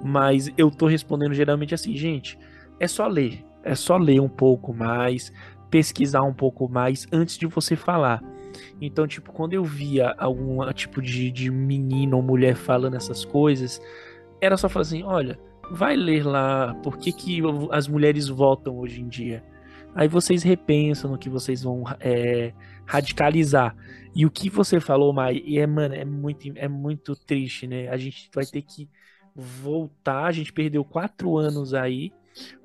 [0.03, 2.37] Mas eu tô respondendo geralmente assim, gente.
[2.79, 3.43] É só ler.
[3.63, 5.33] É só ler um pouco mais,
[5.71, 8.21] pesquisar um pouco mais antes de você falar.
[8.79, 13.81] Então, tipo, quando eu via algum tipo de, de menino ou mulher falando essas coisas,
[14.41, 15.39] era só falar assim: olha,
[15.71, 17.41] vai ler lá por que, que
[17.71, 19.43] as mulheres votam hoje em dia.
[19.95, 22.53] Aí vocês repensam no que vocês vão é,
[22.85, 23.75] radicalizar.
[24.13, 27.87] E o que você falou, Mai, é, mano, é muito, é muito triste, né?
[27.87, 28.89] A gente vai ter que
[29.33, 30.25] voltar.
[30.25, 32.11] A gente perdeu quatro anos aí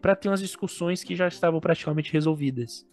[0.03, 2.85] para ter umas discussões que já estavam praticamente resolvidas,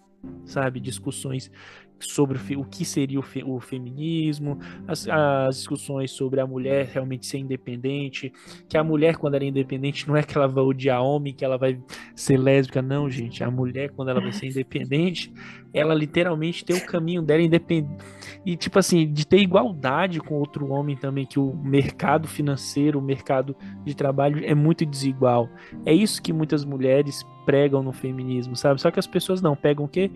[0.45, 0.79] sabe?
[0.79, 1.51] Discussões
[1.99, 7.25] sobre o que seria o, fe, o feminismo, as, as, discussões sobre a mulher realmente
[7.25, 8.31] ser independente,
[8.67, 11.43] que a mulher, quando ela é independente, não é que ela vai odiar homem, que
[11.43, 11.79] ela vai
[12.15, 13.43] ser lésbica, não, gente.
[13.43, 15.31] A mulher, quando ela vai ser independente,
[15.73, 18.03] ela literalmente tem o caminho dela independente.
[18.45, 23.01] E, tipo assim, de ter igualdade com outro homem também, que o mercado financeiro, o
[23.01, 25.49] mercado de trabalho é muito desigual.
[25.85, 28.81] É isso que muitas mulheres pregam no feminismo, sabe?
[28.81, 30.11] Só que as pessoas não pegam o quê?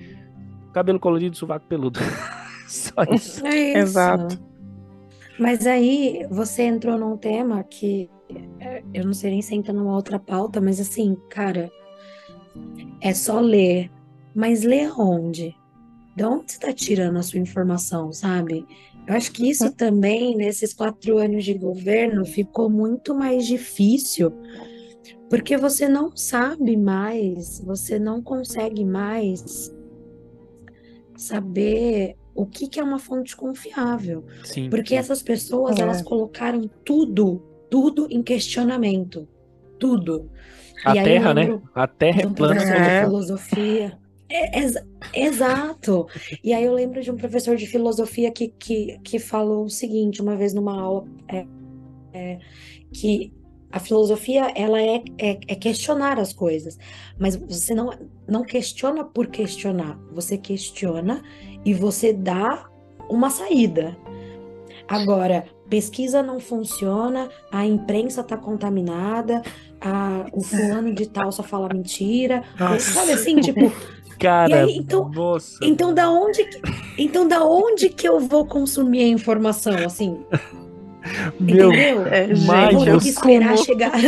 [0.71, 1.99] Cabelo colorido, sovaco peludo.
[2.67, 3.45] Só isso.
[3.45, 3.77] É isso.
[3.77, 4.39] Exato.
[5.39, 8.09] Mas aí você entrou num tema que
[8.59, 11.71] é, eu não sei nem se entra numa outra pauta, mas assim, cara,
[13.01, 13.91] é só ler.
[14.33, 15.55] Mas ler onde?
[16.15, 18.65] De onde você está tirando a sua informação, sabe?
[19.07, 24.31] Eu acho que isso também, nesses quatro anos de governo, ficou muito mais difícil,
[25.29, 29.73] porque você não sabe mais, você não consegue mais
[31.21, 34.25] saber o que, que é uma fonte confiável.
[34.43, 34.69] Sim.
[34.69, 35.81] Porque essas pessoas, é.
[35.81, 39.27] elas colocaram tudo, tudo em questionamento.
[39.79, 40.29] Tudo.
[40.85, 41.61] A e Terra, né?
[41.75, 42.61] A Terra é plana.
[42.61, 43.03] É.
[43.03, 43.97] filosofia.
[44.29, 44.75] É, ex
[45.13, 46.07] exato.
[46.43, 50.21] E aí eu lembro de um professor de filosofia que, que, que falou o seguinte,
[50.21, 51.45] uma vez numa aula, é,
[52.13, 52.39] é,
[52.93, 53.33] que
[53.71, 56.77] a filosofia ela é, é, é, questionar as coisas,
[57.17, 57.91] mas você não,
[58.27, 61.21] não questiona por questionar, você questiona
[61.63, 62.67] e você dá
[63.09, 63.97] uma saída.
[64.87, 69.41] Agora, pesquisa não funciona, a imprensa está contaminada,
[69.79, 72.91] a, o fulano de tal só fala mentira, Nossa.
[72.91, 73.71] sabe assim, tipo.
[74.19, 75.57] Cara, aí, então, nossa.
[75.63, 76.61] então da onde que,
[76.95, 80.23] então da onde que eu vou consumir a informação assim?
[81.39, 82.05] Meu, Entendeu?
[82.07, 83.65] É, eu vou ter que esperar como...
[83.65, 83.91] chegar.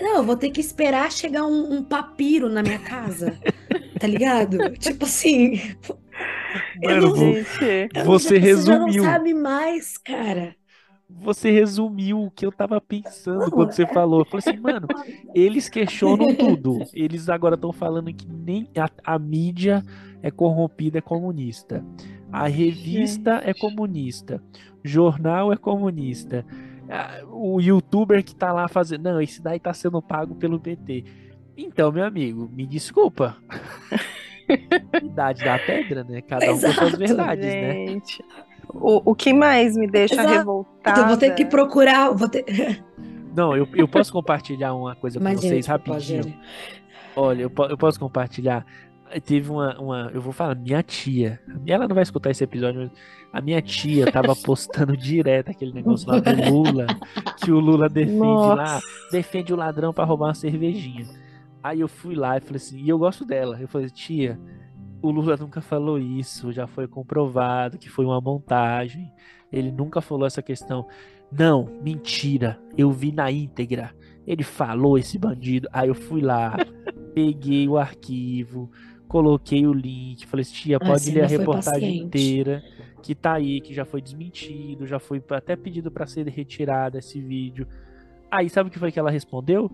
[0.00, 3.38] Não, eu vou ter que esperar chegar um, um papiro na minha casa.
[4.00, 4.58] tá ligado?
[4.78, 5.60] Tipo assim.
[6.82, 8.92] Mano, não, você resumiu.
[8.92, 10.56] Você não sabe mais, cara.
[11.08, 13.86] Você resumiu o que eu tava pensando não, quando você é...
[13.86, 14.20] falou.
[14.20, 14.88] Eu falei assim, mano,
[15.34, 16.80] eles questionam tudo.
[16.92, 19.84] Eles agora estão falando que nem a, a mídia
[20.22, 21.84] é corrompida, é comunista.
[22.32, 24.42] A revista é comunista.
[24.82, 26.44] Jornal é comunista.
[27.30, 29.04] O youtuber que tá lá fazendo.
[29.04, 31.04] Não, esse daí tá sendo pago pelo PT.
[31.56, 33.36] Então, meu amigo, me desculpa.
[35.02, 36.20] Idade da pedra, né?
[36.22, 37.86] Cada um Exato, com suas verdades, né?
[37.86, 38.22] gente.
[38.22, 38.44] né?
[38.74, 40.30] O, o que mais me deixa Exato.
[40.30, 40.90] revoltada.
[40.90, 42.10] Então, vou ter que procurar.
[42.10, 42.44] Vou ter...
[43.34, 46.34] Não, eu, eu posso compartilhar uma coisa com Imagina, vocês rapidinho.
[47.16, 48.64] Olha, eu, eu posso compartilhar
[49.20, 50.10] teve uma, uma.
[50.12, 51.40] Eu vou falar, minha tia.
[51.66, 52.90] Ela não vai escutar esse episódio, mas
[53.32, 56.86] a minha tia tava postando direto aquele negócio lá do Lula.
[57.42, 58.54] Que o Lula defende Nossa.
[58.54, 58.80] lá.
[59.10, 61.06] Defende o ladrão para roubar uma cervejinha.
[61.62, 63.58] Aí eu fui lá e falei assim, e eu gosto dela.
[63.60, 64.38] Eu falei, tia,
[65.00, 69.12] o Lula nunca falou isso, já foi comprovado que foi uma montagem.
[69.52, 70.86] Ele nunca falou essa questão.
[71.30, 72.58] Não, mentira.
[72.76, 73.94] Eu vi na íntegra.
[74.26, 75.68] Ele falou esse bandido.
[75.72, 76.56] Aí eu fui lá,
[77.14, 78.70] peguei o arquivo,
[79.12, 82.64] coloquei o link, falei assim, tia, pode ler a reportagem inteira,
[83.02, 87.20] que tá aí, que já foi desmentido, já foi até pedido para ser retirado esse
[87.20, 87.68] vídeo.
[88.30, 89.70] Aí sabe o que foi que ela respondeu?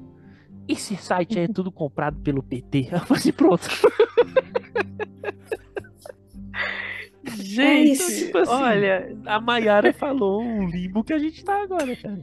[0.67, 2.89] Esse site aí é tudo comprado pelo PT.
[2.91, 3.69] Eu falei assim, pronto.
[7.37, 11.95] Gente, é tipo assim, olha, a Mayara falou um limbo que a gente tá agora,
[11.97, 12.21] cara.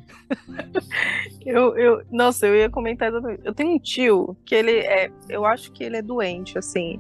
[1.46, 3.12] Eu, eu, nossa, eu ia comentar.
[3.44, 7.00] Eu tenho um tio que ele é, eu acho que ele é doente, assim.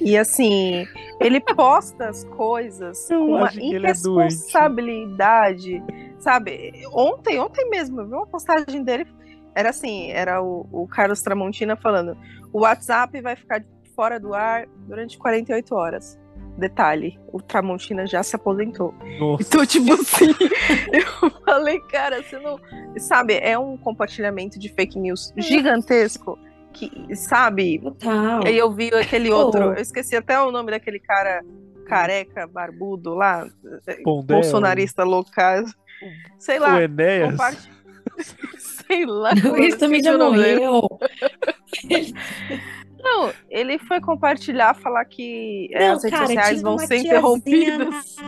[0.00, 0.88] E assim,
[1.20, 5.82] ele posta as coisas eu com uma é irresponsabilidade, é
[6.18, 6.72] sabe?
[6.92, 9.06] Ontem, ontem mesmo, eu vi uma postagem dele,
[9.54, 12.14] era assim, era o, o Carlos Tramontina falando:
[12.52, 13.64] o WhatsApp vai ficar
[13.94, 16.18] fora do ar durante 48 horas.
[16.56, 18.94] Detalhe, o Tramontina já se aposentou.
[19.18, 19.42] Nossa.
[19.42, 20.34] Então, tipo assim,
[20.92, 22.58] eu falei, cara, você não.
[22.98, 26.38] Sabe, é um compartilhamento de fake news gigantesco.
[26.72, 27.78] Que, sabe?
[27.78, 28.46] Total.
[28.46, 31.42] Aí eu vi aquele outro, eu esqueci até o nome daquele cara
[31.86, 33.46] careca, barbudo lá,
[34.02, 35.64] Pondé, bolsonarista local.
[36.38, 36.76] Sei lá.
[36.76, 37.30] O Enéas.
[37.30, 37.58] Compart...
[38.58, 39.32] Sei lá.
[39.32, 40.86] Ele também já morreu.
[43.06, 48.16] Não, ele foi compartilhar, falar que é, Não, as redes cara, sociais vão ser interrompidas.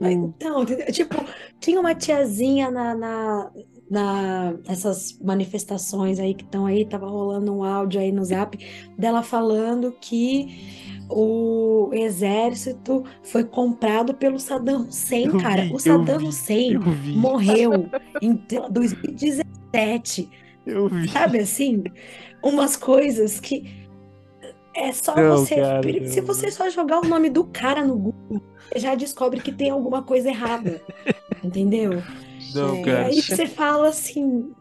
[0.00, 1.24] Então, tipo,
[1.60, 3.50] tinha uma tiazinha na, na,
[3.88, 8.58] na essas manifestações aí que estão aí, tava rolando um áudio aí no Zap
[8.98, 15.62] dela falando que o exército foi comprado pelo Saddam Hussein, Eu cara.
[15.62, 16.78] vi, o Saddam vi, Hussein
[17.16, 17.88] morreu
[18.22, 18.36] em
[19.72, 20.30] 2017.
[20.66, 21.08] Eu vi.
[21.08, 21.84] Sabe assim?
[22.42, 23.88] Umas coisas que
[24.74, 25.56] é só Não, você.
[25.56, 26.26] cara, Se não.
[26.26, 30.02] você só jogar o nome do cara no Google, você já descobre que tem alguma
[30.02, 30.80] coisa errada.
[31.42, 32.02] Entendeu?
[32.54, 33.06] Não, E cara.
[33.06, 34.52] aí você fala assim.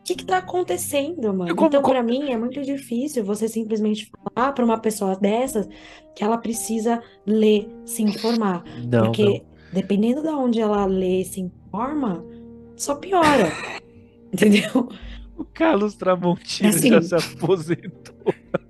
[0.00, 1.54] O que que tá acontecendo, mano?
[1.56, 5.66] Como- Então, como- pra mim, é muito difícil você simplesmente falar pra uma pessoa dessas
[6.14, 8.62] que ela precisa ler, se informar.
[8.86, 12.22] Não, Porque dependendo de onde ela lê e se informa,
[12.76, 13.50] só piora.
[14.34, 14.88] Entendeu?
[15.36, 18.14] O Carlos Tramontina Assim- já se aposentou.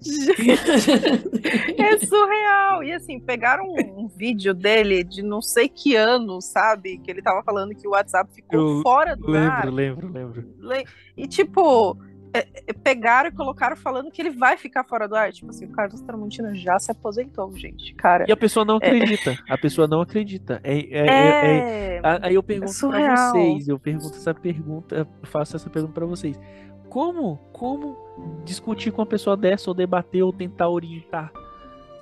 [1.78, 2.82] É surreal.
[2.82, 6.98] E assim, pegaram um, um vídeo dele de não sei que ano, sabe?
[6.98, 9.64] Que ele tava falando que o WhatsApp ficou Eu fora do ar.
[9.66, 10.54] Lembro, lembro, lembro.
[10.58, 10.84] Le-
[11.16, 11.96] E tipo,
[12.34, 15.32] é- é, pegaram e colocaram falando que ele vai ficar fora do ar.
[15.32, 17.94] Tipo assim, o Carlos Tramontina já se aposentou, gente.
[17.94, 18.24] Cara.
[18.28, 18.86] E a pessoa não É.
[18.86, 19.38] acredita.
[19.48, 20.60] A pessoa não acredita.
[20.64, 23.32] É, é- é- é- É, Aí eu pergunto pra surreal.
[23.32, 26.38] vocês, eu pergunto essa pergunta, eu faço essa pergunta pra vocês.
[26.88, 27.96] Como, como
[28.44, 31.32] discutir com uma pessoa dessa ou debater ou tentar orientar?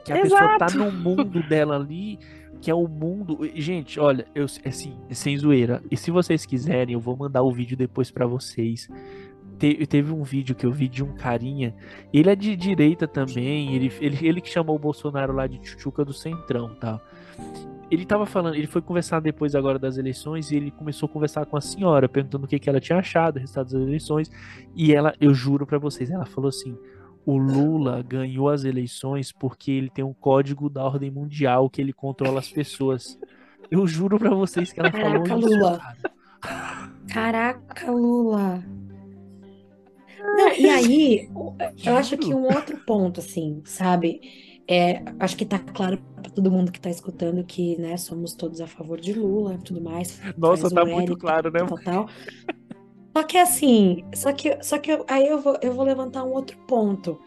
[0.05, 0.79] Que a pessoa tá Exato.
[0.79, 2.19] no mundo dela ali,
[2.61, 3.39] que é o mundo.
[3.55, 5.81] Gente, olha, eu assim, sem zoeira.
[5.91, 8.89] E se vocês quiserem, eu vou mandar o vídeo depois pra vocês.
[9.59, 11.75] Te- teve um vídeo que eu vi de um carinha.
[12.13, 13.75] Ele é de direita também.
[13.75, 17.01] Ele, ele, ele que chamou o Bolsonaro lá de tchutchuca do Centrão, tá?
[17.91, 21.45] Ele tava falando, ele foi conversar depois agora das eleições e ele começou a conversar
[21.45, 24.31] com a senhora, perguntando o que, que ela tinha achado do resultado das eleições.
[24.75, 26.77] E ela, eu juro pra vocês, ela falou assim:
[27.27, 31.93] o Lula ganhou as eleições porque ele tem um código da ordem mundial que ele
[31.93, 33.19] controla as pessoas.
[33.71, 35.79] Eu juro pra vocês que ela falou Caraca, isso, Lula.
[35.79, 36.93] cara.
[37.09, 38.65] Caraca, Lula.
[40.31, 41.55] Não, e aí, o-
[41.85, 44.21] eu acho que um outro ponto, assim, sabe?
[44.69, 48.61] É, acho que tá claro para todo mundo que tá escutando que, né, somos todos
[48.61, 50.21] a favor de Lula e tudo mais.
[50.39, 51.61] Nossa, tá muito claro, né?
[51.67, 52.09] tal, tal.
[53.17, 56.33] Só que assim, só que, só que eu- aí eu vou, eu vou levantar um
[56.33, 57.21] outro ponto.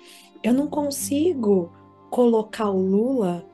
[0.43, 1.71] Eu não consigo
[2.09, 3.45] colocar o Lula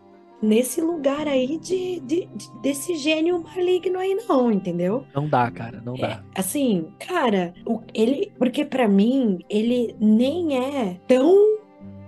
[0.42, 5.06] nesse lugar aí de, de- de- desse gênio maligno aí, não, entendeu?
[5.14, 6.24] Não dá, cara, não dá.
[6.36, 11.60] Assim, cara, o- ele, porque pra mim ele nem é tão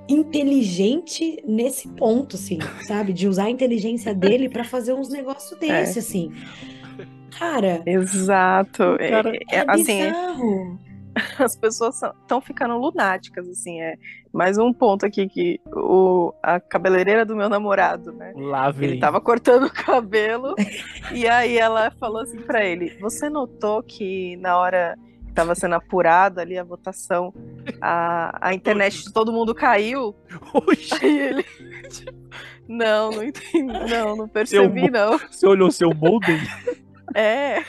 [0.10, 3.14] inteligente nesse ponto, assim, sabe?
[3.14, 6.32] De usar a inteligência dele pra fazer uns negócios desse, assim.
[7.38, 8.84] Cara, Exato.
[9.00, 10.80] É- cara, é- é assim, é- bizarro.
[11.40, 13.96] as pessoas estão ficando lunáticas, assim, é.
[14.32, 18.34] Mais um ponto aqui que o, a cabeleireira do meu namorado, né?
[18.36, 18.90] Lá vem.
[18.92, 20.56] Ele tava cortando o cabelo
[21.12, 24.98] e aí ela falou assim pra ele: Você notou que na hora
[25.28, 27.32] que tava sendo apurada ali a votação,
[27.80, 30.16] a, a internet de todo mundo caiu?
[31.00, 31.44] Aí ele.
[31.90, 32.12] tipo,
[32.68, 33.68] não, não entendi.
[33.90, 35.20] Não, não percebi, mo- não.
[35.20, 36.40] Você olhou seu molden?
[37.14, 37.62] É,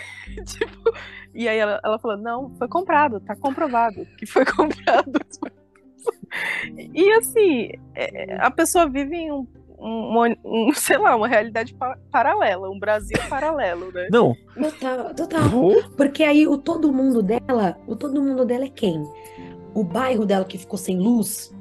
[0.46, 0.90] tipo,
[1.35, 5.12] e aí ela, ela falou, não, foi comprado, tá comprovado que foi comprado.
[6.92, 9.47] E assim, é, a pessoa vive em um,
[9.79, 14.09] um- um, sei lá, uma realidade pa- paralela, um Brasil paralelo, né?
[14.11, 14.35] Não.
[14.55, 15.51] Total, total.
[15.97, 19.03] Porque aí o todo mundo dela, o todo mundo dela é quem?
[19.75, 21.53] O bairro dela que ficou sem luz.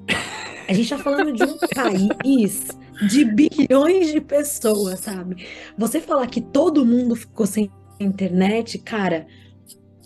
[0.68, 2.68] A gente tá falando de um país
[3.10, 5.46] de bilhões de pessoas, sabe?
[5.78, 9.28] Você falar que todo mundo ficou sem internet, cara,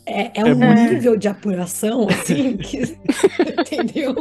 [0.08, 0.82] é, é um muito.
[0.94, 2.80] nível de apuração, assim, que,
[3.60, 4.14] entendeu?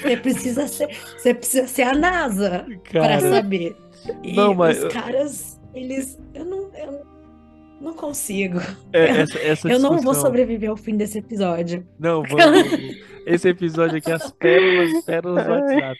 [0.00, 3.76] Você precisa ser, você precisa ser a NASA para saber.
[4.22, 7.06] E Não, mas- os caras, eles, eu não, eu
[7.80, 8.58] não consigo.
[8.92, 11.86] É, eu, essa- essa eu não vou discussão- sobreviver ao fim desse episódio.
[11.98, 12.38] Não, vamos.
[13.26, 15.98] Esse episódio aqui é as pérolas, pérolas do WhatsApp.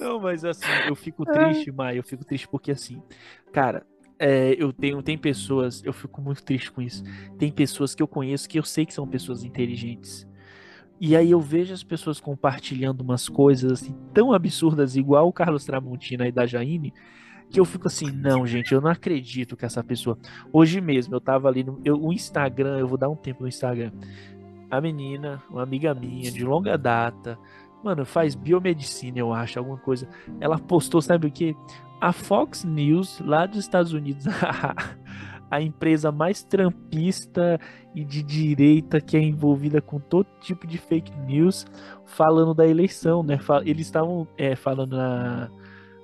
[0.00, 3.00] Não, mas assim, eu fico triste, Maia, eu fico triste porque assim,
[3.52, 3.84] cara,
[4.20, 7.02] é, eu tenho, tem pessoas, eu fico muito triste com isso.
[7.38, 10.28] Tem pessoas que eu conheço que eu sei que são pessoas inteligentes.
[11.00, 15.64] E aí eu vejo as pessoas compartilhando umas coisas assim tão absurdas, igual o Carlos
[15.64, 16.92] Tramontina e da Jaine,
[17.48, 20.18] que eu fico assim, não, gente, eu não acredito que essa pessoa.
[20.52, 23.48] Hoje mesmo eu tava ali no eu, o Instagram, eu vou dar um tempo no
[23.48, 23.90] Instagram.
[24.70, 27.38] A menina, uma amiga minha de longa data,
[27.82, 30.06] mano, faz biomedicina, eu acho, alguma coisa.
[30.38, 31.56] Ela postou, sabe o que?
[32.00, 34.24] A Fox News lá dos Estados Unidos,
[35.50, 37.58] a empresa mais trampista
[37.94, 41.66] e de direita que é envolvida com todo tipo de fake news,
[42.04, 43.38] falando da eleição, né?
[43.64, 45.50] Eles estavam é, falando na,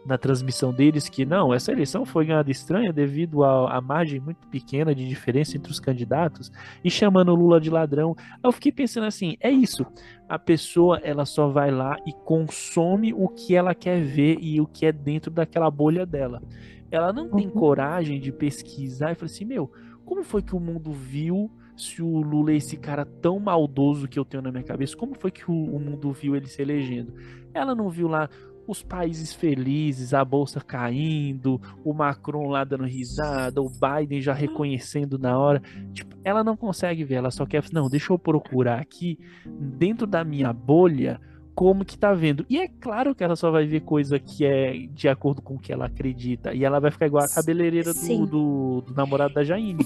[0.07, 4.95] na transmissão deles que não, essa eleição foi ganhada estranha devido à margem muito pequena
[4.95, 6.51] de diferença entre os candidatos
[6.85, 8.17] e chamando o Lula de ladrão.
[8.43, 9.85] Eu fiquei pensando assim, é isso.
[10.29, 14.67] A pessoa ela só vai lá e consome o que ela quer ver e o
[14.67, 16.43] que é dentro daquela bolha dela.
[16.91, 17.53] Ela não tem uhum.
[17.53, 19.71] coragem de pesquisar e falar assim, meu,
[20.05, 24.19] como foi que o mundo viu se o Lula é esse cara tão maldoso que
[24.19, 24.97] eu tenho na minha cabeça?
[24.97, 27.13] Como foi que o, o mundo viu ele se elegendo?
[27.53, 28.31] Ela não viu lá
[28.67, 35.19] os países felizes, a bolsa caindo, o Macron lá dando risada, o Biden já reconhecendo
[35.19, 35.63] na hora.
[35.93, 40.25] Tipo, ela não consegue ver, ela só quer, não, deixa eu procurar aqui dentro da
[40.25, 41.21] minha bolha
[41.57, 42.45] como que tá vendo.
[42.51, 45.59] E é claro que ela só vai ver coisa que é de acordo com o
[45.59, 46.53] que ela acredita.
[46.53, 49.83] E ela vai ficar igual a cabeleireira do, do, do, namorado da Jaine.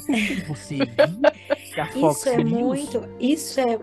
[0.49, 1.31] Você viu
[1.73, 3.09] que a Fox Isso é muito.
[3.21, 3.79] Isso é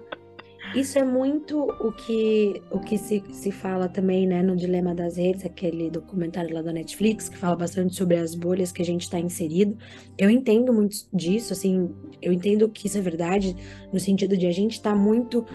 [0.76, 5.18] isso é muito o que, o que se, se fala também, né, no Dilema das
[5.18, 9.02] Redes, aquele documentário lá da Netflix, que fala bastante sobre as bolhas que a gente
[9.02, 9.78] está inserido.
[10.18, 11.90] Eu entendo muito disso, assim,
[12.22, 13.56] eu entendo que isso é verdade,
[13.92, 15.46] no sentido de a gente estar tá muito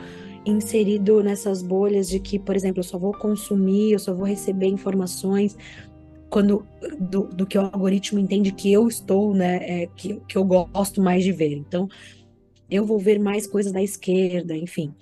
[0.44, 4.66] inserido nessas bolhas de que, por exemplo, eu só vou consumir, eu só vou receber
[4.66, 5.56] informações
[6.28, 6.66] quando
[6.98, 11.00] do, do que o algoritmo entende que eu estou, né, é, que, que eu gosto
[11.02, 11.52] mais de ver.
[11.52, 11.86] Então,
[12.74, 14.94] eu vou ver mais coisas da esquerda, enfim.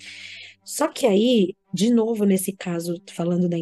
[0.65, 3.57] Só que aí, de novo, nesse caso, falando da,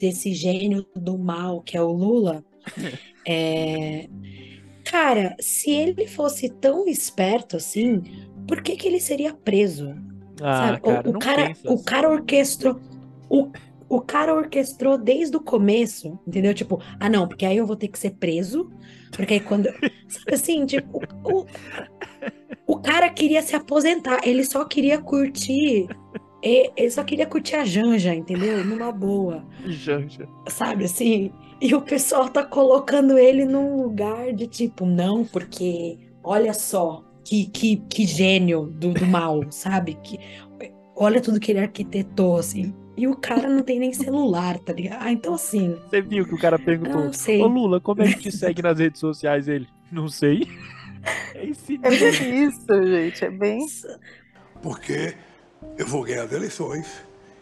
[0.00, 2.44] desse gênio do mal que é o Lula,
[3.26, 4.08] é,
[4.84, 8.02] cara, se ele fosse tão esperto assim,
[8.46, 9.94] por que, que ele seria preso?
[10.40, 11.84] Ah, cara, o, o cara, o assim.
[11.84, 12.80] cara orquestrou.
[13.28, 13.50] O,
[13.88, 16.52] o cara orquestrou desde o começo, entendeu?
[16.52, 18.70] Tipo, ah, não, porque aí eu vou ter que ser preso.
[19.12, 19.66] Porque aí quando.
[20.08, 21.46] Sabe assim, tipo, o,
[22.66, 25.88] o cara queria se aposentar, ele só queria curtir.
[26.40, 28.64] Ele só queria curtir a Janja, entendeu?
[28.64, 29.44] Numa boa.
[29.66, 30.28] Janja.
[30.48, 31.32] Sabe assim?
[31.60, 37.46] E o pessoal tá colocando ele num lugar de tipo, não, porque olha só, que,
[37.46, 39.98] que, que gênio do, do mal, sabe?
[40.04, 40.20] Que,
[40.94, 42.72] olha tudo que ele arquitetou, assim.
[42.98, 44.98] E o cara não tem nem celular, tá ligado?
[45.00, 45.78] Ah, então assim.
[45.88, 47.08] Você viu que o cara perguntou:
[47.40, 49.46] Ô Lula, como é que te segue nas redes sociais?
[49.46, 50.46] Ele, não sei.
[51.34, 53.24] É, esse é bem isso, gente.
[53.24, 53.64] É bem.
[54.60, 55.14] Porque
[55.78, 56.86] eu vou ganhar as eleições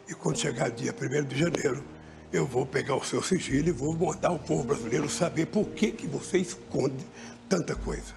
[0.09, 1.83] e quando chegar dia 1 de janeiro,
[2.31, 5.91] eu vou pegar o seu sigilo e vou mandar o povo brasileiro saber por que,
[5.91, 7.05] que você esconde
[7.49, 8.15] tanta coisa.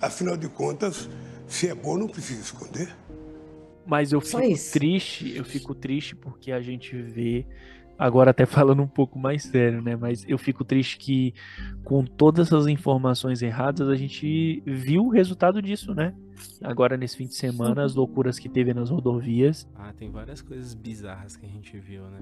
[0.00, 1.08] Afinal de contas,
[1.46, 2.88] se é bom, não precisa esconder.
[3.86, 7.46] Mas eu fico triste, eu fico triste porque a gente vê,
[7.98, 9.96] agora até falando um pouco mais sério, né?
[9.96, 11.34] Mas eu fico triste que
[11.82, 16.14] com todas essas informações erradas, a gente viu o resultado disso, né?
[16.62, 19.68] Agora nesse fim de semana, as loucuras que teve nas rodovias.
[19.74, 22.20] Ah, tem várias coisas bizarras que a gente viu, né?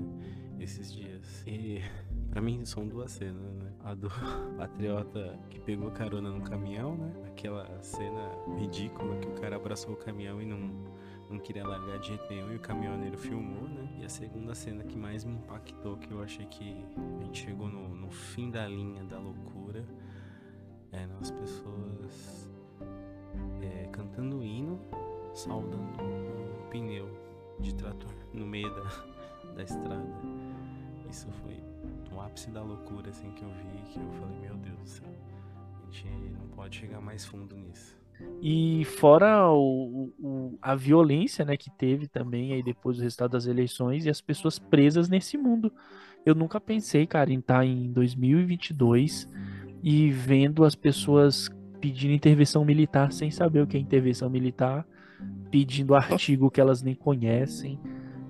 [0.61, 1.45] Esses dias.
[1.47, 1.81] E
[2.31, 3.71] para mim são duas cenas, né?
[3.85, 4.11] A do
[4.57, 7.13] patriota que pegou carona no caminhão, né?
[7.27, 10.71] Aquela cena ridícula que o cara abraçou o caminhão e não
[11.33, 13.89] não queria largar de jeito nenhum e o caminhoneiro filmou, né?
[13.99, 16.85] E a segunda cena que mais me impactou, que eu achei que
[17.21, 19.85] a gente chegou no, no fim da linha da loucura,
[20.93, 22.51] é as pessoas
[23.63, 24.79] é, cantando hino,
[25.35, 27.09] saudando um pneu
[27.59, 28.83] de trator no meio da,
[29.57, 30.13] da estrada.
[31.09, 31.63] Isso foi
[32.15, 35.15] o ápice da loucura assim que eu vi, que eu falei, meu Deus do céu,
[35.89, 38.02] a gente não pode chegar mais fundo nisso.
[38.45, 43.47] E fora o, o, a violência né, que teve também aí depois do resultado das
[43.47, 45.73] eleições e as pessoas presas nesse mundo.
[46.27, 49.31] Eu nunca pensei, cara, em estar tá em 2022
[49.81, 51.49] e vendo as pessoas
[51.81, 54.85] pedindo intervenção militar sem saber o que é intervenção militar,
[55.49, 57.79] pedindo artigo que elas nem conhecem.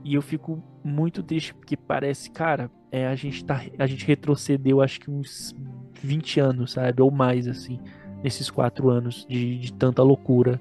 [0.04, 4.82] E eu fico muito triste porque parece, cara, é, a, gente tá, a gente retrocedeu
[4.82, 5.54] acho que uns
[6.02, 7.00] 20 anos, sabe?
[7.00, 7.80] Ou mais, assim
[8.22, 10.60] nesses quatro anos de, de tanta loucura.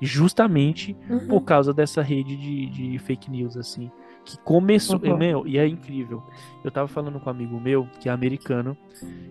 [0.00, 1.26] Justamente uhum.
[1.26, 3.90] por causa dessa rede de, de fake news, assim.
[4.24, 5.00] Que começou.
[5.02, 5.16] Uhum.
[5.16, 6.22] Meu, e é incrível.
[6.62, 8.76] Eu tava falando com um amigo meu, que é americano,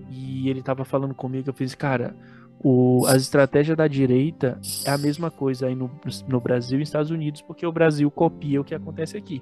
[0.10, 2.16] e ele tava falando comigo, eu fiz, cara,
[2.60, 5.90] o, as estratégias da direita é a mesma coisa aí no,
[6.28, 9.42] no Brasil e Estados Unidos, porque o Brasil copia o que acontece aqui.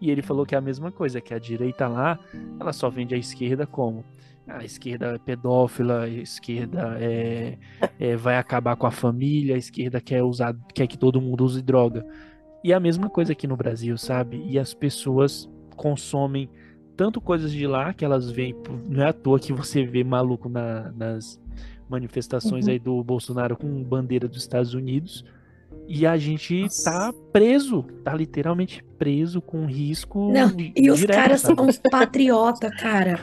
[0.00, 2.18] E ele falou que é a mesma coisa, que a direita lá,
[2.60, 4.04] ela só vende a esquerda como
[4.46, 7.58] a esquerda é pedófila, a esquerda é,
[7.98, 11.60] é, vai acabar com a família, a esquerda quer usar, quer que todo mundo use
[11.60, 12.06] droga.
[12.62, 14.42] E a mesma coisa aqui no Brasil, sabe?
[14.46, 16.48] E as pessoas consomem
[16.96, 18.54] tanto coisas de lá que elas veem.
[18.88, 21.40] Não é à toa que você vê maluco na, nas
[21.88, 22.72] manifestações uhum.
[22.72, 25.24] aí do Bolsonaro com bandeira dos Estados Unidos.
[25.88, 30.32] E a gente tá preso, tá literalmente preso com risco.
[30.32, 33.20] Não, e os caras são uns patriota, cara.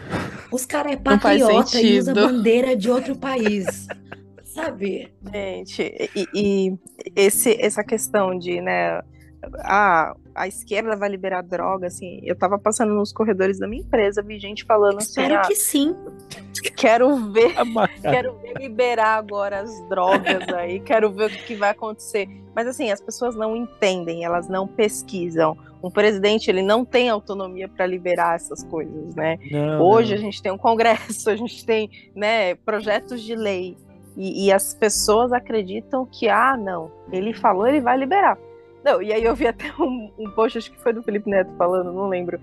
[0.52, 3.88] Os caras é patriota e usa bandeira de outro país.
[4.46, 5.12] Sabe?
[5.34, 6.78] Gente, e, e
[7.16, 9.02] esse, essa questão de, né,
[9.60, 14.22] a, a esquerda vai liberar droga, assim, eu tava passando nos corredores da minha empresa,
[14.22, 15.96] vi gente falando assim, Espero ah, que sim.
[16.76, 17.54] quero ver,
[18.02, 22.28] quero ver liberar agora as drogas aí, quero ver o que, que vai acontecer.
[22.56, 25.58] Mas assim, as pessoas não entendem, elas não pesquisam.
[25.84, 29.38] Um presidente, ele não tem autonomia para liberar essas coisas, né?
[29.52, 30.18] Não, Hoje não.
[30.18, 33.76] a gente tem um congresso, a gente tem, né, projetos de lei.
[34.16, 38.38] E, e as pessoas acreditam que, ah, não, ele falou, ele vai liberar.
[38.84, 41.52] Não, e aí eu vi até um, um post, acho que foi do Felipe Neto
[41.58, 42.40] falando, não lembro.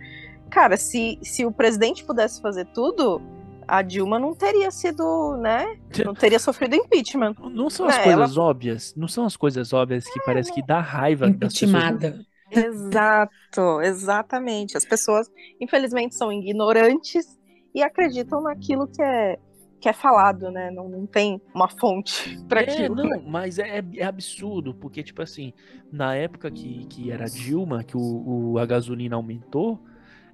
[0.50, 3.20] Cara, se, se o presidente pudesse fazer tudo,
[3.68, 5.78] a Dilma não teria sido, né?
[6.04, 7.34] Não teria sofrido impeachment.
[7.52, 10.60] Não são as Né, coisas ela- óbvias, não são as coisas óbvias que parece que
[10.66, 11.28] dá raiva.
[11.28, 12.18] Impeachmada.
[12.50, 14.76] Exato, exatamente.
[14.76, 15.30] As pessoas,
[15.60, 17.38] infelizmente, são ignorantes
[17.74, 19.38] e acreditam naquilo que é,
[19.80, 20.70] que é falado, né?
[20.70, 22.94] Não, não tem uma fonte para É, aquilo.
[22.94, 25.52] não, mas é, é absurdo, porque, tipo assim,
[25.90, 29.82] na época que, que era Dilma, que o, o- a gasolina aumentou,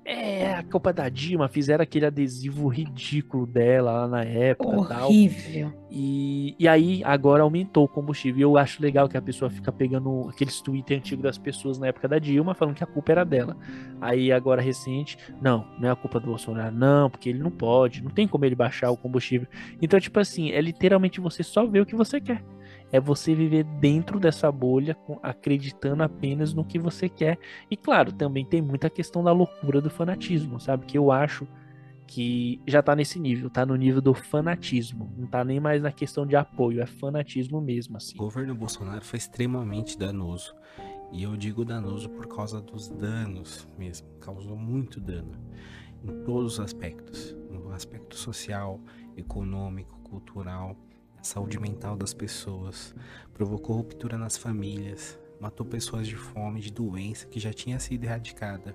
[0.06, 5.08] é a culpa da Dilma, fizeram aquele adesivo ridículo dela lá na época e tal.
[5.08, 5.72] Horrível.
[5.90, 8.38] E, e aí agora aumentou o combustível.
[8.38, 11.88] E eu acho legal que a pessoa fica pegando aqueles tweets antigos das pessoas na
[11.88, 13.56] época da Dilma, falando que a culpa era dela.
[14.00, 18.02] Aí agora recente, não, não é a culpa do Bolsonaro, não, porque ele não pode,
[18.02, 19.48] não tem como ele baixar o combustível.
[19.82, 22.44] Então, tipo assim, é literalmente você só ver o que você quer.
[22.92, 27.38] É você viver dentro dessa bolha, acreditando apenas no que você quer.
[27.70, 30.86] E claro, também tem muita questão da loucura do fanatismo, sabe?
[30.86, 31.46] Que eu acho
[32.06, 35.12] que já tá nesse nível, tá no nível do fanatismo.
[35.16, 38.14] Não tá nem mais na questão de apoio, é fanatismo mesmo, assim.
[38.14, 40.54] O governo Bolsonaro foi extremamente danoso.
[41.12, 44.08] E eu digo danoso por causa dos danos mesmo.
[44.20, 45.32] Causou muito dano
[46.04, 48.80] em todos os aspectos: no aspecto social,
[49.16, 50.76] econômico, cultural,
[51.26, 52.94] saúde mental das pessoas.
[53.34, 58.74] Provocou ruptura nas famílias, matou pessoas de fome, de doença que já tinha sido erradicada.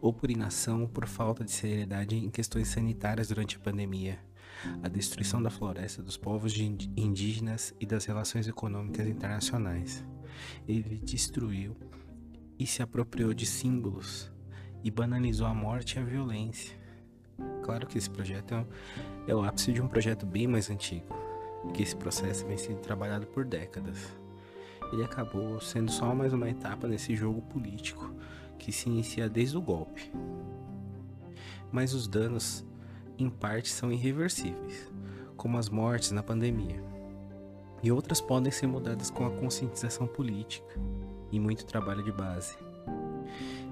[0.00, 4.18] Ou por inação ou por falta de seriedade em questões sanitárias durante a pandemia
[4.82, 10.04] a destruição da floresta, dos povos indígenas e das relações econômicas internacionais.
[10.66, 11.76] Ele destruiu
[12.58, 14.32] e se apropriou de símbolos
[14.82, 16.76] e banalizou a morte e a violência.
[17.62, 18.66] Claro que esse projeto é
[19.28, 21.14] é o ápice de um projeto bem mais antigo,
[21.74, 23.98] que esse processo vem sendo trabalhado por décadas.
[24.92, 28.10] Ele acabou sendo só mais uma etapa nesse jogo político
[28.58, 30.10] que se inicia desde o golpe.
[31.70, 32.64] Mas os danos
[33.18, 34.90] em parte são irreversíveis,
[35.36, 36.82] como as mortes na pandemia.
[37.82, 40.80] E outras podem ser mudadas com a conscientização política
[41.30, 42.56] e muito trabalho de base.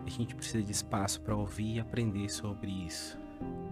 [0.06, 3.18] A gente precisa de espaço para ouvir e aprender sobre isso.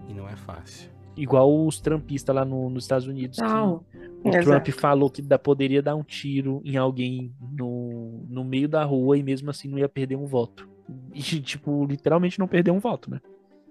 [0.07, 0.94] E não é fácil.
[1.17, 3.37] Igual os trampistas lá no- nos Estados Unidos.
[3.37, 3.83] que Não.
[4.23, 4.43] o Exato.
[4.45, 9.17] Trump falou que dá- poderia dar um tiro em alguém no, no meio da rua
[9.17, 10.67] e mesmo assim não ia perder um voto.
[11.13, 13.19] E, tipo, literalmente não perdeu um voto, né?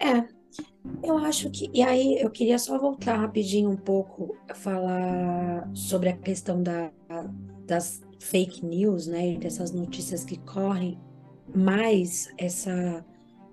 [0.00, 0.24] É,
[1.06, 1.70] eu acho que.
[1.72, 6.90] E aí, eu queria só voltar rapidinho um pouco, falar sobre a questão da,
[7.66, 9.36] das fake news, né?
[9.36, 10.98] Dessas notícias que correm,
[11.54, 13.04] mais essa,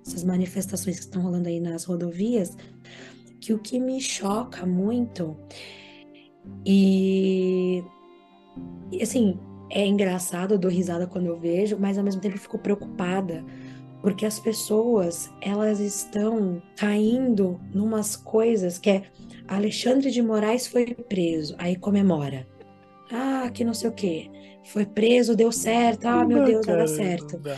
[0.05, 2.57] essas manifestações que estão rolando aí nas rodovias,
[3.41, 5.35] que o que me choca muito
[6.65, 7.83] e,
[9.01, 9.37] assim,
[9.69, 13.43] é engraçado, eu dou risada quando eu vejo, mas ao mesmo tempo eu fico preocupada
[14.01, 19.03] porque as pessoas elas estão caindo numas coisas que é
[19.47, 22.47] Alexandre de Moraes foi preso, aí comemora.
[23.11, 24.29] Ah, que não sei o quê.
[24.65, 26.05] Foi preso, deu certo.
[26.05, 27.37] Ah, meu Não, Deus, vai dar certo.
[27.39, 27.57] dá.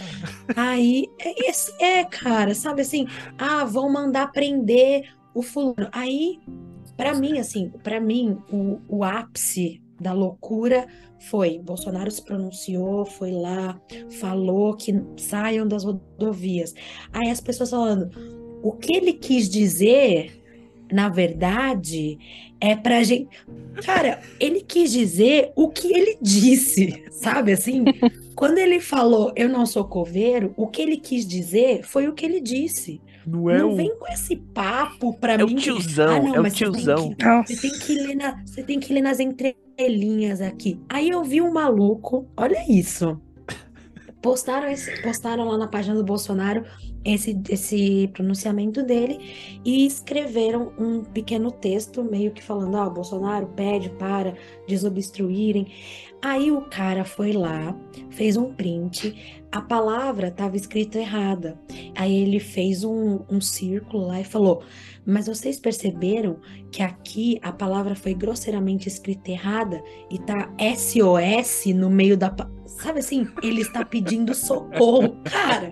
[0.55, 3.05] Aí, é, esse- é, cara, sabe assim?
[3.37, 5.03] Ah, vão mandar prender
[5.33, 5.89] o fulano.
[5.91, 6.39] Aí,
[6.95, 10.87] pra mim, assim, pra mim, o, o ápice da loucura
[11.29, 13.79] foi Bolsonaro se pronunciou, foi lá,
[14.19, 16.73] falou que saiam das rodovias.
[17.11, 18.09] Aí as pessoas falando,
[18.61, 20.41] o que ele quis dizer,
[20.91, 22.17] na verdade,
[22.59, 23.29] é pra gente.
[23.85, 27.85] Cara, ele quis dizer o que ele disse, sabe assim?
[28.35, 32.25] Quando ele falou eu não sou coveiro, o que ele quis dizer foi o que
[32.25, 33.01] ele disse.
[33.25, 33.75] Não é não o.
[33.75, 35.55] vem com esse papo pra É o mim.
[35.55, 37.13] que- tiozão, ah, não, é o mas você tem tiozão.
[37.13, 40.79] que- Você tem que ler na, você tem que ler nas entrelinhas aqui.
[40.89, 43.19] Aí eu vi um maluco, olha isso.
[44.21, 46.63] Postaram, esse- postaram lá na página do Bolsonaro
[47.03, 49.19] esse, esse pronunciamento dele
[49.65, 54.33] e escreveram um pequeno texto, meio que falando: ah, o Bolsonaro pede para
[54.65, 55.67] desobstruírem.
[56.21, 57.75] Aí o cara foi lá,
[58.11, 61.55] fez um print, a palavra estava escrita errada.
[61.95, 64.63] Aí ele fez um, um círculo lá e falou:
[65.05, 66.39] Mas vocês perceberam
[66.71, 72.31] que aqui a palavra foi grosseiramente escrita errada e tá SOS no meio da.
[72.31, 73.27] pa-" Sabe assim?
[73.43, 75.71] Ele está pedindo socorro, cara.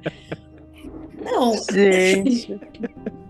[1.19, 1.55] Não.
[1.73, 2.59] Gente.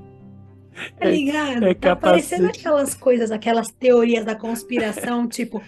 [0.97, 1.65] Tá ligado?
[1.65, 5.61] é tá parecendo aquelas coisas, aquelas teorias da conspiração, tipo,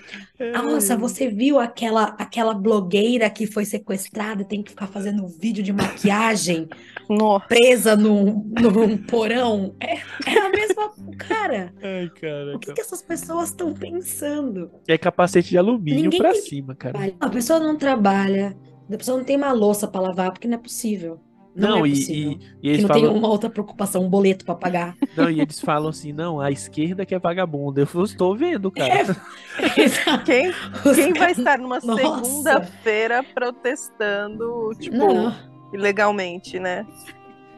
[0.63, 5.73] nossa, você viu aquela aquela blogueira que foi sequestrada, tem que ficar fazendo vídeo de
[5.73, 6.67] maquiagem,
[7.47, 9.75] presa num, num porão?
[9.79, 11.73] É, é a mesma, cara.
[11.83, 12.55] Ai, cara.
[12.55, 14.71] O que, que essas pessoas estão pensando?
[14.87, 17.13] É capacete de alumínio Ninguém pra cima, cara.
[17.19, 18.55] A pessoa não trabalha,
[18.91, 21.19] a pessoa não tem uma louça pra lavar, porque não é possível.
[21.55, 22.31] Não, Não, é e- possível.
[22.31, 24.95] e- e que eles não tem falam- uma outra preocupação, um boleto pra pagar.
[25.15, 27.81] Não, e eles falam assim, não, a esquerda que é vagabunda.
[27.81, 29.15] Eu falo, estou vendo, cara.
[30.25, 30.51] Quem,
[30.95, 35.33] quem vai estar numa segunda-feira protestando, tipo, Não.
[35.73, 36.85] ilegalmente, né?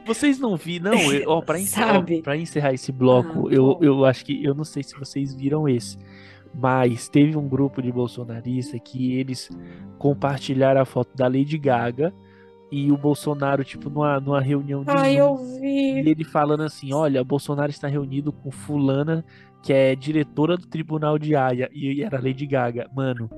[0.05, 2.21] Vocês não viram, não, eu- ó, pra, encerrar, Sabe?
[2.21, 5.67] pra encerrar esse bloco, Ah, eu, eu acho que, eu não sei se vocês viram
[5.69, 5.97] esse,
[6.53, 9.49] mas teve um grupo de bolsonaristas que eles
[9.97, 12.13] compartilharam a foto da Lady Gaga
[12.71, 16.01] e o Bolsonaro, tipo, numa, numa reunião de Ai, eu vi.
[16.01, 19.23] e ele falando assim, olha, Bolsonaro está reunido com fulana,
[19.63, 22.89] que é diretora do Tribunal de Haia, e era a Lady Gaga.
[22.95, 23.29] Mano,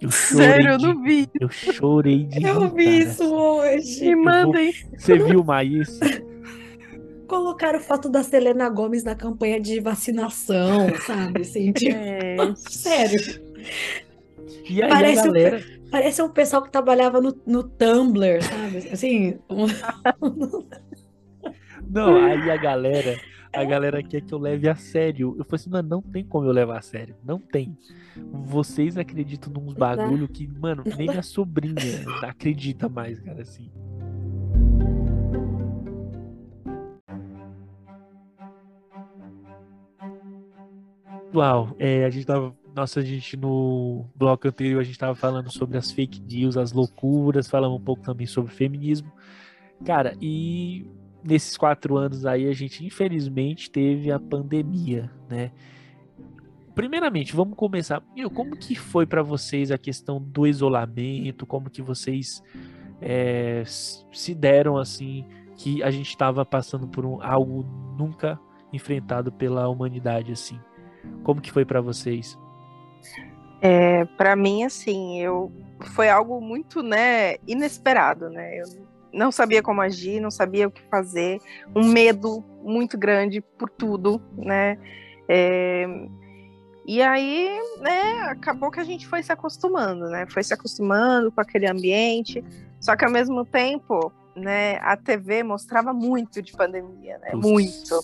[0.00, 1.28] eu chorei Sério, eu de- não vi.
[1.40, 2.96] Eu chorei de Eu rir, vi cara.
[3.10, 4.00] isso hoje.
[4.00, 4.72] Me Eu vou- mandem.
[4.96, 6.00] Você viu, Maísa?
[7.26, 11.40] Colocaram foto da Selena Gomes na campanha de vacinação, sabe?
[11.40, 11.96] Assim, tipo,
[12.70, 13.18] sério.
[14.68, 15.58] E aí Parece, a um, galera...
[15.58, 18.88] pe- parece um pessoal que trabalhava no, no Tumblr, sabe?
[18.90, 19.66] Assim, um-
[21.90, 23.20] Não, aí a galera,
[23.52, 25.34] a galera quer que eu leve a sério.
[25.38, 27.14] Eu falei assim, mano, não tem como eu levar a sério.
[27.24, 27.76] Não tem.
[28.32, 31.74] Vocês acreditam nos bagulho que, mano, nem minha sobrinha
[32.22, 33.70] acredita mais, cara, assim.
[41.34, 42.54] Uau, é, a gente tava.
[42.74, 46.72] Nossa, a gente no bloco anterior a gente tava falando sobre as fake news, as
[46.72, 49.12] loucuras, falamos um pouco também sobre feminismo.
[49.84, 50.84] Cara, e
[51.22, 55.52] nesses quatro anos aí a gente infelizmente teve a pandemia, né?
[56.74, 58.02] Primeiramente, vamos começar.
[58.16, 61.46] Meu, como que foi pra vocês a questão do isolamento?
[61.46, 62.42] Como que vocês
[63.00, 65.24] é, se deram assim
[65.56, 67.64] que a gente estava passando por um, algo
[67.96, 68.36] nunca
[68.72, 70.58] enfrentado pela humanidade assim?
[71.22, 72.36] Como que foi pra vocês?
[73.66, 75.50] É, para mim, assim, eu
[75.94, 78.60] foi algo muito, né, inesperado, né?
[78.60, 78.66] Eu
[79.10, 81.38] não sabia como agir, não sabia o que fazer,
[81.74, 84.78] um medo muito grande por tudo, né?
[85.26, 85.86] É,
[86.86, 90.26] e aí, né, acabou que a gente foi se acostumando, né?
[90.28, 92.44] Foi se acostumando com aquele ambiente,
[92.78, 97.30] só que ao mesmo tempo, né, a TV mostrava muito de pandemia, né?
[97.32, 97.98] Muito.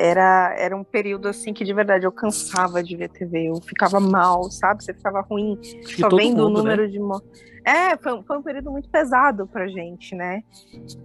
[0.00, 3.98] Era, era um período assim que de verdade eu cansava de ver TV, eu ficava
[3.98, 4.84] mal, sabe?
[4.84, 6.70] Você ficava ruim, que só vendo o mundo, né?
[6.76, 7.42] número de mortes.
[7.64, 10.40] É, foi, um- foi um período muito pesado pra gente, né?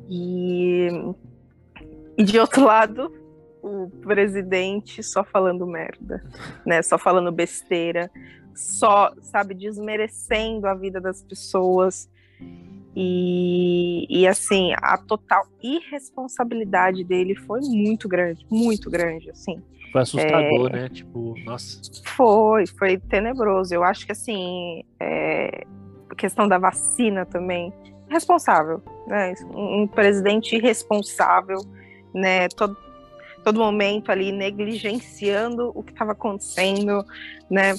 [0.07, 0.89] E,
[2.17, 3.11] e de outro lado,
[3.63, 6.23] o presidente só falando merda,
[6.63, 6.81] né?
[6.83, 8.11] Só falando besteira,
[8.55, 12.07] só, sabe, desmerecendo a vida das pessoas.
[12.95, 19.61] E, e assim, a total irresponsabilidade dele foi muito grande, muito grande, assim.
[19.91, 20.73] Foi assustador, É.
[20.73, 20.89] né?
[20.89, 21.81] Tipo, nossa.
[22.15, 23.73] Foi, foi tenebroso.
[23.73, 25.65] Eu acho que assim, é,
[26.09, 27.73] a questão da vacina também,
[28.09, 29.33] responsável, né?
[29.53, 31.59] Um, um presidente irresponsável,
[32.13, 32.47] né?
[32.49, 32.77] Todo,
[33.43, 37.03] todo momento ali negligenciando o que estava acontecendo,
[37.49, 37.73] né?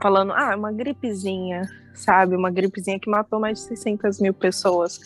[0.00, 1.62] Falando, ah, é uma gripezinha,
[1.96, 2.36] sabe?
[2.36, 5.00] Uma gripezinha que matou mais de 600 mil pessoas.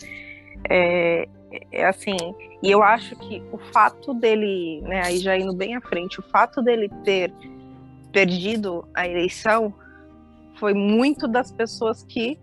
[0.69, 1.27] É,
[1.71, 2.15] é assim,
[2.61, 6.23] e eu acho que o fato dele, né, aí já indo bem à frente, o
[6.23, 7.33] fato dele ter
[8.11, 9.73] perdido a eleição
[10.59, 12.37] foi muito das pessoas que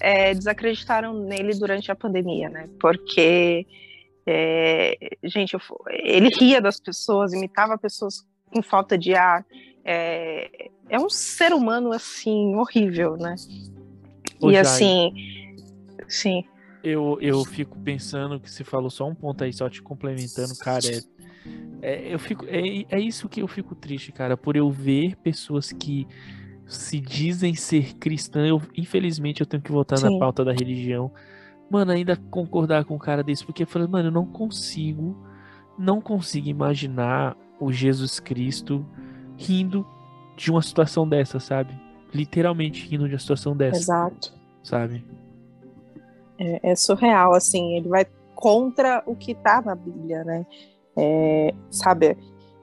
[0.00, 2.68] é, desacreditaram nele durante a pandemia, né?
[2.80, 3.66] Porque,
[4.26, 9.44] é, gente, eu ele ria das pessoas, imitava pessoas com falta de ar.
[9.84, 13.36] É, é um ser humano, assim, horrível, né?
[14.40, 14.62] Ô, e Jai.
[14.62, 15.12] assim,
[16.08, 16.44] sim.
[16.82, 20.86] Eu, eu fico pensando que você falou só um ponto aí, só te complementando, cara.
[20.86, 21.02] É,
[21.80, 25.72] é, eu fico, é, é isso que eu fico triste, cara, por eu ver pessoas
[25.72, 26.06] que
[26.66, 28.48] se dizem ser cristãs.
[28.48, 30.18] Eu, infelizmente, eu tenho que voltar na Sim.
[30.18, 31.10] pauta da religião.
[31.70, 35.16] mano, ainda concordar com um cara desse, porque eu falei, mano, eu não consigo,
[35.78, 38.86] não consigo imaginar o Jesus Cristo
[39.36, 39.86] rindo
[40.36, 41.74] de uma situação dessa, sabe?
[42.14, 43.78] Literalmente rindo de uma situação dessa.
[43.78, 44.32] Exato.
[44.62, 45.04] Sabe?
[46.38, 50.46] É, é surreal, assim, ele vai contra o que tá na Bíblia, né?
[50.96, 52.16] É, sabe,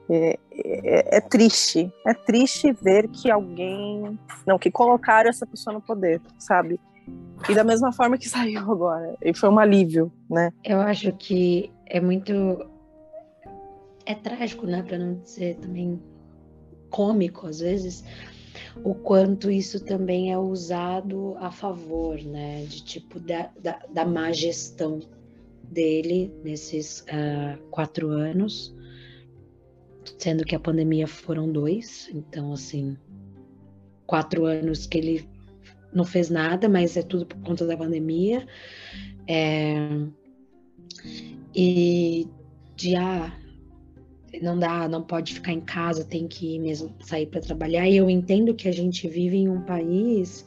[0.08, 5.80] é, é, é, triste, é triste ver que alguém, não, que colocaram essa pessoa no
[5.80, 6.78] poder, sabe?
[7.48, 10.52] E da mesma forma que saiu agora, e foi um alívio, né?
[10.64, 12.32] Eu acho que é muito,
[14.04, 16.00] é trágico, né, para não dizer também
[16.90, 18.04] cômico às vezes,
[18.84, 24.32] o quanto isso também é usado a favor, né, de tipo da, da, da má
[24.32, 25.00] gestão
[25.62, 28.74] dele nesses uh, quatro anos,
[30.18, 32.96] sendo que a pandemia foram dois, então assim,
[34.06, 35.28] quatro anos que ele
[35.92, 38.46] não fez nada, mas é tudo por conta da pandemia.
[39.26, 39.74] É,
[41.54, 42.26] e
[42.76, 43.32] de ah,
[44.40, 47.88] não dá, não pode ficar em casa, tem que mesmo sair para trabalhar.
[47.88, 50.46] E eu entendo que a gente vive em um país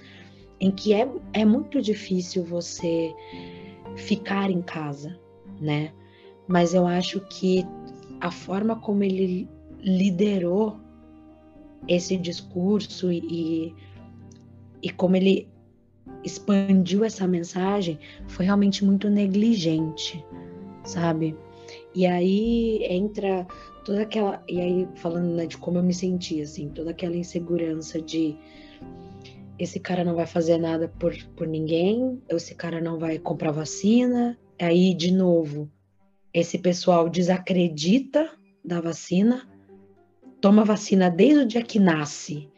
[0.59, 3.13] em que é, é muito difícil você
[3.95, 5.19] ficar em casa,
[5.59, 5.91] né?
[6.47, 7.65] Mas eu acho que
[8.21, 9.47] a forma como ele
[9.81, 10.79] liderou
[11.87, 13.75] esse discurso e,
[14.81, 15.47] e como ele
[16.23, 20.23] expandiu essa mensagem foi realmente muito negligente,
[20.83, 21.35] sabe?
[21.93, 23.47] E aí entra
[23.85, 24.43] toda aquela.
[24.49, 28.35] E aí, falando né, de como eu me senti, assim, toda aquela insegurança de
[29.57, 34.37] esse cara não vai fazer nada por, por ninguém, esse cara não vai comprar vacina.
[34.59, 35.71] Aí, de novo,
[36.33, 38.29] esse pessoal desacredita
[38.63, 39.47] da vacina,
[40.41, 42.49] toma vacina desde o dia que nasce,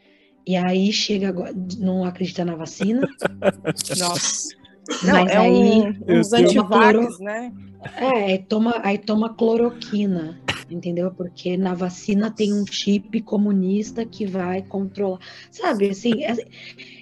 [0.46, 3.06] e aí chega agora, não acredita na vacina.
[3.98, 4.56] Nossa.
[5.02, 7.52] Não, Mas é aí, um, uns antivax, né?
[7.96, 11.10] É, aí toma, aí toma cloroquina, entendeu?
[11.12, 15.20] Porque na vacina tem um chip comunista que vai controlar.
[15.50, 16.36] Sabe, assim, é,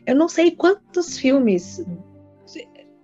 [0.07, 1.85] eu não sei quantos filmes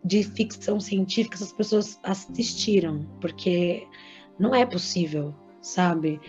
[0.04, 3.86] de ficção científica essas pessoas assistiram, porque
[4.38, 6.20] não é possível, sabe?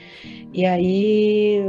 [0.54, 1.60] E aí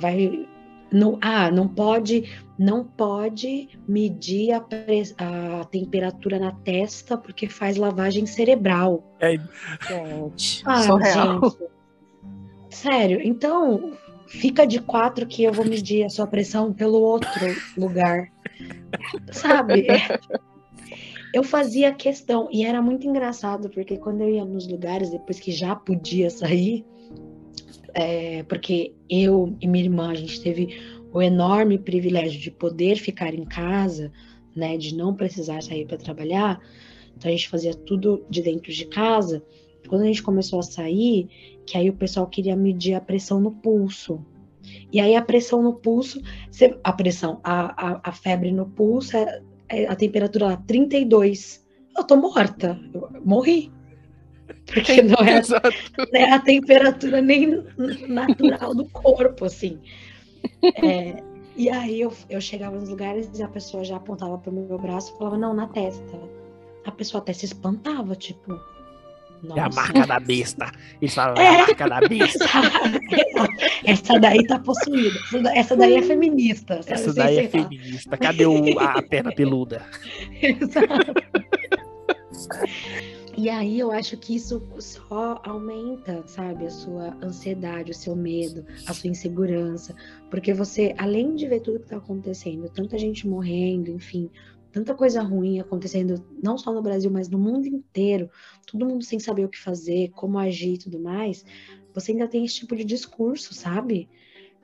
[0.00, 0.46] vai
[0.94, 2.24] não, ah, não pode,
[2.56, 4.64] não pode medir a,
[5.18, 9.02] a, temperatura na testa porque faz lavagem cerebral.
[9.20, 11.58] É, gente, ah, gente.
[12.70, 13.92] Sério, então
[14.28, 17.44] fica de quatro que eu vou medir a sua pressão pelo outro
[17.76, 18.28] lugar.
[19.32, 19.88] Sabe?
[21.32, 25.50] Eu fazia questão, e era muito engraçado, porque quando eu ia nos lugares, depois que
[25.50, 26.86] já podia sair,
[27.94, 30.76] é, porque eu e minha irmã, a gente teve
[31.12, 34.12] o enorme privilégio de poder ficar em casa,
[34.54, 36.60] né, de não precisar sair para trabalhar.
[37.16, 39.42] Então a gente fazia tudo de dentro de casa.
[39.88, 41.28] Quando a gente começou a sair,
[41.64, 44.24] que aí o pessoal queria medir a pressão no pulso.
[44.92, 46.20] E aí a pressão no pulso,
[46.82, 51.64] a pressão, a, a, a febre no pulso, é, é a temperatura lá, 32.
[51.96, 53.70] Eu tô morta, eu morri.
[54.66, 55.42] Porque não é,
[56.12, 57.64] é a temperatura nem
[58.08, 59.78] natural do corpo, assim.
[60.82, 61.22] É,
[61.56, 64.78] e aí eu, eu chegava nos lugares e a pessoa já apontava para o meu
[64.78, 66.18] braço e falava, não, na testa.
[66.84, 68.58] A pessoa até se espantava, tipo.
[69.42, 69.60] Nossa.
[69.60, 70.72] É a marca da besta.
[71.00, 72.44] Eles falam, é, é a marca da besta.
[73.84, 75.18] essa daí tá possuída.
[75.54, 76.80] Essa daí é feminista.
[76.86, 78.16] Essa daí é feminista.
[78.16, 79.82] Cadê o, a perna peluda?
[80.42, 81.14] Exato.
[83.36, 88.64] E aí eu acho que isso só aumenta, sabe, a sua ansiedade, o seu medo,
[88.86, 89.94] a sua insegurança,
[90.30, 94.30] porque você, além de ver tudo que está acontecendo, tanta gente morrendo, enfim,
[94.70, 98.30] tanta coisa ruim acontecendo, não só no Brasil, mas no mundo inteiro,
[98.66, 101.44] todo mundo sem saber o que fazer, como agir e tudo mais,
[101.92, 104.08] você ainda tem esse tipo de discurso, sabe?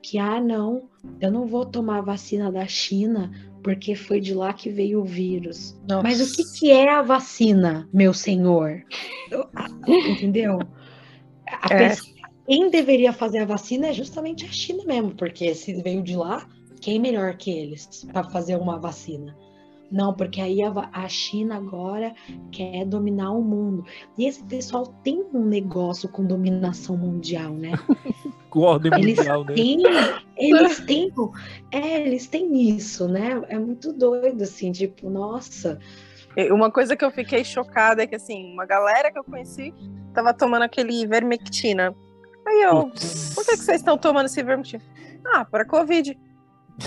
[0.01, 3.31] Que, ah, não, eu não vou tomar a vacina da China
[3.63, 5.77] porque foi de lá que veio o vírus.
[5.87, 6.03] Nossa.
[6.03, 8.83] Mas o que, que é a vacina, meu senhor?
[9.87, 10.59] Entendeu?
[11.47, 11.89] A é.
[11.89, 12.11] pessoa,
[12.47, 16.47] quem deveria fazer a vacina é justamente a China mesmo, porque se veio de lá,
[16.81, 19.35] quem é melhor que eles para fazer uma vacina?
[19.91, 22.13] Não, porque aí a, a, China agora
[22.51, 23.83] quer dominar o mundo.
[24.17, 27.71] E esse pessoal tem um negócio com dominação mundial, né?
[28.49, 29.53] com ordem eles mundial, né?
[29.53, 30.19] têm, né?
[30.37, 31.11] Eles têm,
[31.71, 33.41] é, eles têm isso, né?
[33.49, 35.77] É muito doido, assim, tipo, nossa.
[36.49, 39.73] Uma coisa que eu fiquei chocada é que, assim, uma galera que eu conheci
[40.13, 41.93] tava tomando aquele vermectina.
[42.47, 42.89] Aí eu,
[43.35, 44.83] por que, que vocês estão tomando esse vermectina?
[45.25, 46.17] Ah, para Covid.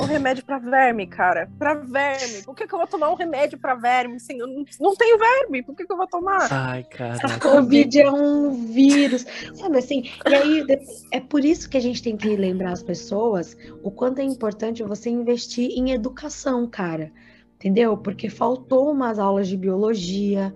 [0.01, 1.49] Um remédio para verme, cara.
[1.59, 2.43] Para verme.
[2.43, 4.17] Por que, que eu vou tomar um remédio para verme?
[4.17, 5.63] Assim, eu não, não tenho verme.
[5.63, 6.49] Por que, que eu vou tomar?
[6.53, 7.39] Ai, cara.
[7.39, 9.27] Covid é um vírus.
[9.55, 10.11] Sabe assim?
[10.27, 10.67] E aí,
[11.11, 14.83] é por isso que a gente tem que lembrar as pessoas o quanto é importante
[14.83, 17.13] você investir em educação, cara.
[17.57, 17.97] Entendeu?
[17.97, 20.55] Porque faltou umas aulas de biologia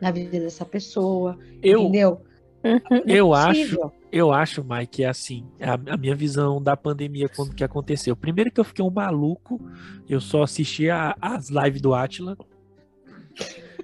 [0.00, 1.38] na vida dessa pessoa.
[1.62, 2.22] Eu, entendeu?
[3.06, 7.54] Eu é acho, eu acho, Mike, é assim, a, a, minha visão da pandemia quando
[7.54, 8.14] que aconteceu.
[8.14, 9.60] Primeiro que eu fiquei um maluco,
[10.08, 12.36] eu só assistia as lives do Atila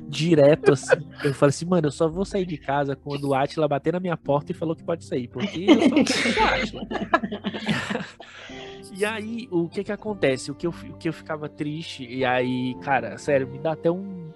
[0.08, 1.08] direto assim.
[1.24, 4.00] Eu falei assim, mano, eu só vou sair de casa quando o Atila bater na
[4.00, 6.86] minha porta e falou que pode sair, porque eu sou.
[8.98, 10.50] E aí, o que que acontece?
[10.50, 13.90] O que eu, o que eu ficava triste, e aí, cara, sério, me dá até
[13.90, 14.30] um,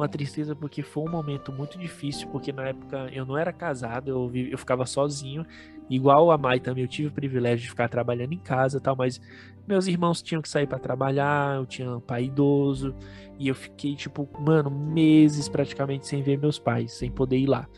[0.00, 4.08] uma tristeza porque foi um momento muito difícil, porque na época eu não era casado,
[4.08, 5.44] eu, eu ficava sozinho,
[5.88, 9.20] igual a Mai também, eu tive o privilégio de ficar trabalhando em casa tal, mas
[9.68, 12.94] meus irmãos tinham que sair para trabalhar, eu tinha um pai idoso,
[13.38, 17.68] e eu fiquei, tipo, mano, meses praticamente sem ver meus pais, sem poder ir lá.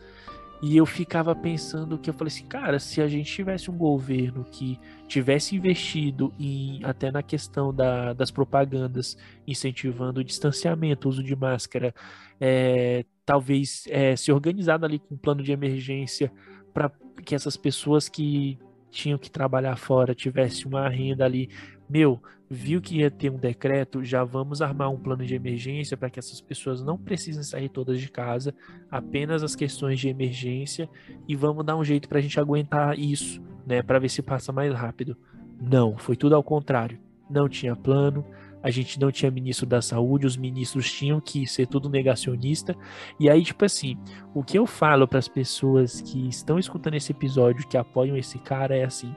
[0.63, 4.45] E eu ficava pensando que eu falei assim, cara, se a gente tivesse um governo
[4.45, 11.35] que tivesse investido em até na questão da, das propagandas, incentivando o distanciamento, uso de
[11.35, 11.93] máscara,
[12.41, 16.33] é, talvez é, se organizado ali com um plano de emergência
[16.73, 16.93] para
[17.25, 18.57] que essas pessoas que
[18.89, 21.51] tinham que trabalhar fora tivessem uma renda ali,
[21.93, 26.09] meu, viu que ia ter um decreto, já vamos armar um plano de emergência para
[26.09, 28.55] que essas pessoas não precisem sair todas de casa,
[28.91, 30.89] apenas as questões de emergência
[31.29, 34.51] e vamos dar um jeito para a gente aguentar isso, né, para ver se passa
[34.53, 35.15] mais rápido.
[35.61, 36.99] Não, foi tudo ao contrário.
[37.29, 38.25] Não tinha plano,
[38.63, 42.75] a gente não tinha ministro da saúde, os ministros tinham que ser tudo negacionista.
[43.21, 43.99] E aí, tipo assim,
[44.35, 48.39] o que eu falo para as pessoas que estão escutando esse episódio, que apoiam esse
[48.39, 49.15] cara, é assim: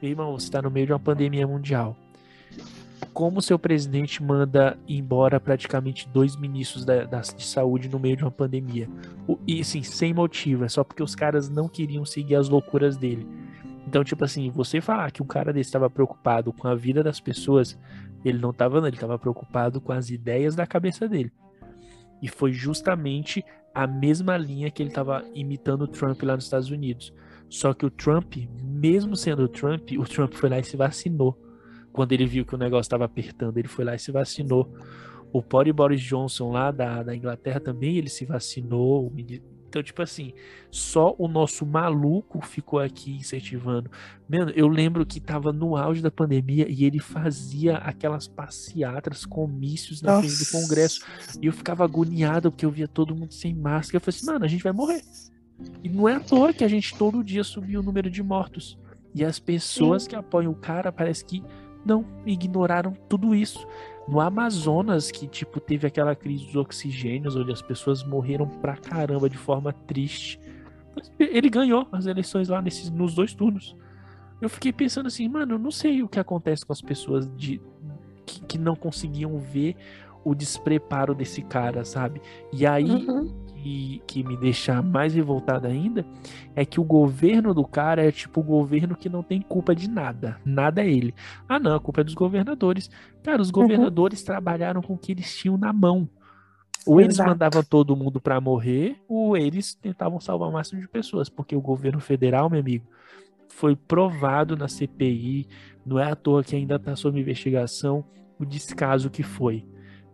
[0.00, 1.96] meu irmão, você está no meio de uma pandemia mundial
[3.12, 8.24] como seu presidente manda embora praticamente dois ministros da, da, de saúde no meio de
[8.24, 8.88] uma pandemia.
[9.26, 12.96] O, e assim, sem motivo, é só porque os caras não queriam seguir as loucuras
[12.96, 13.26] dele.
[13.86, 17.18] Então, tipo assim, você falar que um cara desse estava preocupado com a vida das
[17.20, 17.78] pessoas,
[18.24, 21.32] ele não estava, ele estava preocupado com as ideias da cabeça dele.
[22.22, 23.44] E foi justamente
[23.74, 27.12] a mesma linha que ele estava imitando o Trump lá nos Estados Unidos.
[27.50, 31.36] Só que o Trump, mesmo sendo o Trump, o Trump foi lá e se vacinou
[31.92, 34.72] quando ele viu que o negócio estava apertando, ele foi lá e se vacinou.
[35.32, 39.12] O próprio Boris Johnson lá da, da Inglaterra também, ele se vacinou.
[39.68, 40.32] Então, tipo assim,
[40.70, 43.88] só o nosso maluco ficou aqui incentivando.
[44.28, 50.02] Mano, eu lembro que tava no auge da pandemia e ele fazia aquelas passeatas, comícios
[50.02, 51.04] na frente do Congresso.
[51.40, 53.96] E eu ficava agoniado porque eu via todo mundo sem máscara.
[53.96, 55.02] Eu falei assim, mano, a gente vai morrer.
[55.82, 58.78] E não é à toa que a gente todo dia subiu o número de mortos.
[59.14, 60.10] E as pessoas Sim.
[60.10, 61.42] que apoiam o cara parece que
[61.84, 63.66] não, ignoraram tudo isso.
[64.06, 69.28] No Amazonas, que tipo teve aquela crise dos oxigênios, onde as pessoas morreram pra caramba
[69.28, 70.38] de forma triste.
[71.18, 73.76] Ele ganhou as eleições lá nesses, nos dois turnos.
[74.40, 77.60] Eu fiquei pensando assim, mano, eu não sei o que acontece com as pessoas de,
[78.26, 79.76] que, que não conseguiam ver
[80.24, 82.20] o despreparo desse cara, sabe?
[82.52, 86.04] E aí, uhum que, que me deixa mais revoltado ainda
[86.54, 89.88] é que o governo do cara é tipo o governo que não tem culpa de
[89.88, 90.40] nada.
[90.44, 91.14] Nada é ele.
[91.48, 92.90] Ah, não, a culpa é dos governadores.
[93.22, 93.54] Cara, os uhum.
[93.54, 94.26] governadores uhum.
[94.26, 96.08] trabalharam com o que eles tinham na mão.
[96.86, 97.30] Ou eles Exato.
[97.30, 101.60] mandavam todo mundo para morrer, ou eles tentavam salvar o máximo de pessoas, porque o
[101.60, 102.86] governo federal, meu amigo,
[103.48, 105.46] foi provado na CPI,
[105.84, 108.02] não é à toa que ainda está sob investigação
[108.38, 109.66] o descaso que foi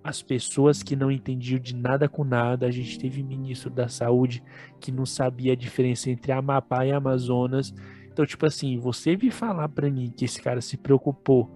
[0.06, 2.66] as pessoas que não entendiam de nada com nada.
[2.66, 4.42] A gente teve ministro da saúde
[4.80, 7.74] que não sabia a diferença entre Amapá e Amazonas.
[8.12, 11.50] Então, tipo assim, você vir falar para mim que esse cara se preocupou,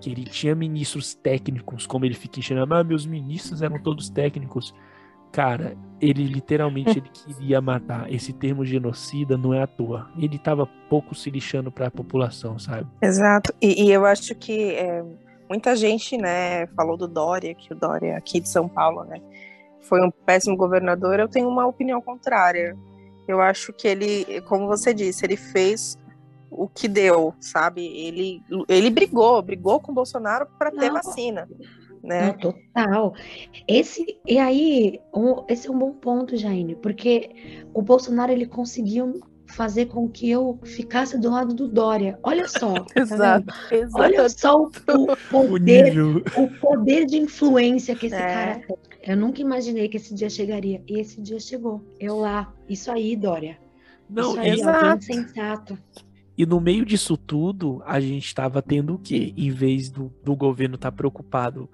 [0.00, 4.74] que ele tinha ministros técnicos, como ele fica enchendo, ah, meus ministros eram todos técnicos.
[5.32, 8.12] Cara, ele literalmente ele queria matar.
[8.12, 10.08] Esse termo genocida não é à toa.
[10.16, 12.86] Ele tava pouco se lixando para a população, sabe?
[13.02, 13.52] Exato.
[13.60, 15.04] E, e eu acho que é
[15.48, 19.20] Muita gente, né, falou do Dória, que o Dória aqui de São Paulo, né,
[19.80, 21.18] foi um péssimo governador.
[21.18, 22.76] Eu tenho uma opinião contrária.
[23.26, 25.98] Eu acho que ele, como você disse, ele fez
[26.50, 27.84] o que deu, sabe?
[27.84, 31.48] Ele, ele brigou, brigou com o Bolsonaro para ter vacina.
[32.02, 32.28] Né?
[32.28, 33.14] Não, total.
[33.66, 39.20] Esse e aí, um, esse é um bom ponto, Jaine, porque o Bolsonaro ele conseguiu
[39.56, 42.18] fazer com que eu ficasse do lado do Dória.
[42.22, 42.74] Olha só.
[42.96, 43.46] Tá exato.
[43.94, 48.18] Olha só o, o poder, o, o, poder de influência que esse é.
[48.18, 48.76] cara tem.
[49.02, 50.82] Eu nunca imaginei que esse dia chegaria.
[50.86, 51.82] E esse dia chegou.
[51.98, 52.52] Eu lá.
[52.68, 53.58] Isso aí, Dória.
[54.08, 55.04] Não, Isso aí, exato.
[55.04, 55.78] sensato.
[56.36, 59.32] E no meio disso tudo, a gente estava tendo o quê?
[59.36, 61.68] Em vez do, do governo estar tá preocupado.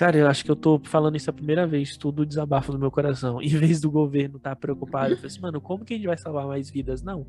[0.00, 2.90] Cara, eu acho que eu tô falando isso a primeira vez, tudo desabafo do meu
[2.90, 3.36] coração.
[3.44, 6.06] Em vez do governo estar tá preocupado, eu falei assim, mano, como que a gente
[6.06, 7.02] vai salvar mais vidas?
[7.02, 7.26] Não.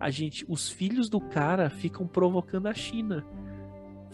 [0.00, 3.26] A gente, os filhos do cara ficam provocando a China.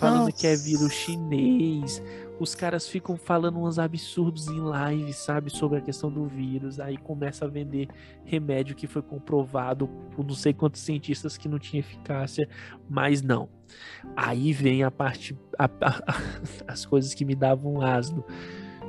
[0.01, 0.33] Falando Nossa.
[0.33, 2.03] que é vírus chinês,
[2.41, 6.81] os caras ficam falando uns absurdos em live, sabe, sobre a questão do vírus.
[6.81, 7.87] Aí começa a vender
[8.25, 12.49] remédio que foi comprovado por não sei quantos cientistas que não tinha eficácia,
[12.89, 13.47] mas não.
[14.17, 16.03] Aí vem a parte, a, a,
[16.67, 18.25] as coisas que me davam asno.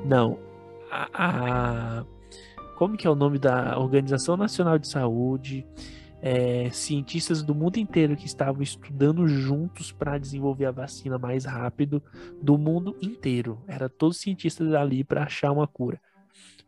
[0.06, 0.40] Não,
[0.90, 2.06] a, a,
[2.78, 5.68] como que é o nome da Organização Nacional de Saúde?
[6.22, 12.02] É, cientistas do mundo inteiro que estavam estudando juntos para desenvolver a vacina mais rápido
[12.42, 13.60] do mundo inteiro.
[13.68, 16.00] Era todos cientistas ali para achar uma cura.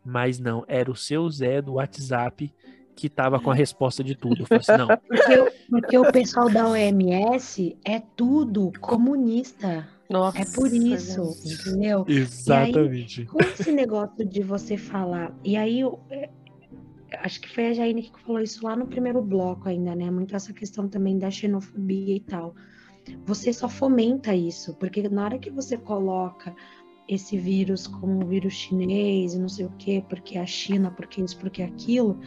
[0.04, 2.52] Mas não, era o seu Zé do WhatsApp
[2.96, 4.44] que estava com a resposta de tudo.
[4.48, 4.88] Eu assim, não.
[5.08, 9.88] Porque, porque, o pessoal da OMS é tudo comunista.
[10.08, 12.04] Nossa, é por isso, entendeu?
[12.06, 13.22] Exatamente.
[13.22, 15.82] Aí, com esse negócio de você falar, e aí
[17.20, 20.10] acho que foi a Jaine que falou isso lá no primeiro bloco ainda, né?
[20.10, 22.54] Muito essa questão também da xenofobia e tal.
[23.26, 26.54] Você só fomenta isso, porque na hora que você coloca
[27.06, 30.90] esse vírus como um vírus chinês e não sei o quê, porque é a China,
[30.90, 32.18] porque isso, porque aquilo,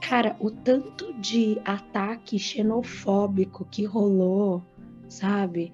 [0.00, 4.62] cara, o tanto de ataque xenofóbico que rolou,
[5.08, 5.72] sabe?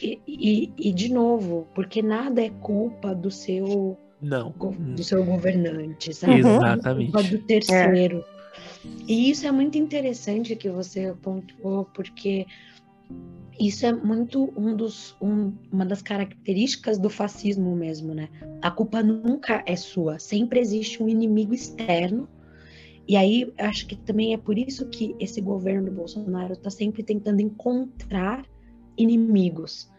[0.00, 4.50] E, e, e, de novo, porque nada é culpa do seu não.
[4.50, 6.38] Do seu governante, sabe?
[6.38, 7.30] Exatamente.
[7.30, 8.24] Do terceiro.
[8.38, 8.42] É.
[9.06, 12.46] E isso é muito interessante que você pontuou, porque
[13.58, 18.28] isso é muito um dos, um, uma das características do fascismo mesmo, né?
[18.60, 22.28] A culpa nunca é sua, sempre existe um inimigo externo.
[23.06, 27.02] E aí, acho que também é por isso que esse governo do Bolsonaro está sempre
[27.02, 28.44] tentando encontrar
[28.96, 29.91] inimigos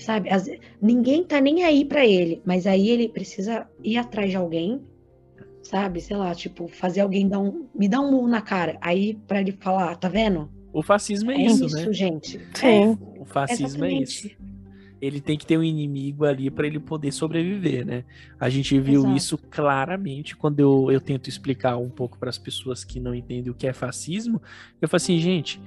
[0.00, 0.30] sabe?
[0.30, 0.48] As,
[0.80, 4.80] ninguém tá nem aí para ele, mas aí ele precisa ir atrás de alguém,
[5.62, 6.00] sabe?
[6.00, 9.40] Sei lá, tipo, fazer alguém dar um, me dar um murro na cara, aí para
[9.40, 10.50] ele falar, tá vendo?
[10.72, 11.92] O fascismo é, é isso, isso, né?
[11.92, 12.40] gente.
[12.54, 12.66] Sim.
[12.66, 14.30] É, o fascismo é isso.
[15.00, 18.04] Ele tem que ter um inimigo ali para ele poder sobreviver, né?
[18.40, 19.16] A gente viu Exato.
[19.16, 23.50] isso claramente quando eu, eu tento explicar um pouco para as pessoas que não entendem
[23.50, 24.40] o que é fascismo.
[24.80, 25.60] Eu falo assim, gente,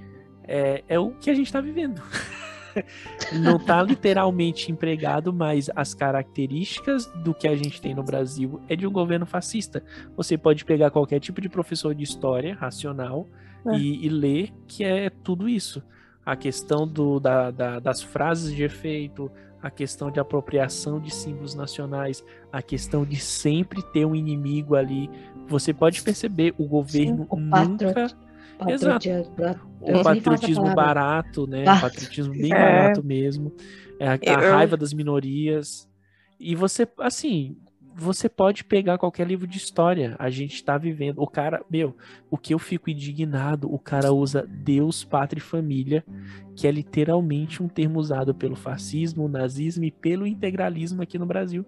[0.44, 2.02] é, é o que a gente está vivendo.
[3.42, 8.76] não está literalmente empregado, mas as características do que a gente tem no Brasil é
[8.76, 9.84] de um governo fascista.
[10.16, 13.28] Você pode pegar qualquer tipo de professor de história racional
[13.68, 13.78] é.
[13.78, 15.84] e, e, ler que é tudo isso.
[16.26, 21.56] A questão do, da, da, das frases de efeito, a questão de apropriação de símbolos
[21.56, 25.10] nacionais, a questão de sempre ter um inimigo ali.
[25.48, 28.12] Você pode perceber, o governo Sim, o nunca
[28.68, 29.08] Exato.
[29.82, 31.64] O patriotismo barato, né?
[31.64, 32.56] O patriotismo bem é.
[32.56, 33.54] barato mesmo.
[34.00, 34.52] É a, a eu...
[34.52, 35.88] raiva das minorias.
[36.40, 37.58] E você, assim,
[37.96, 40.16] você pode pegar qualquer livro de história.
[40.18, 41.22] A gente tá vivendo.
[41.22, 41.96] O cara, meu,
[42.32, 46.04] o que eu fico indignado, o cara usa Deus, pátria e família,
[46.56, 51.66] que é literalmente um termo usado pelo fascismo, nazismo e pelo integralismo aqui no Brasil.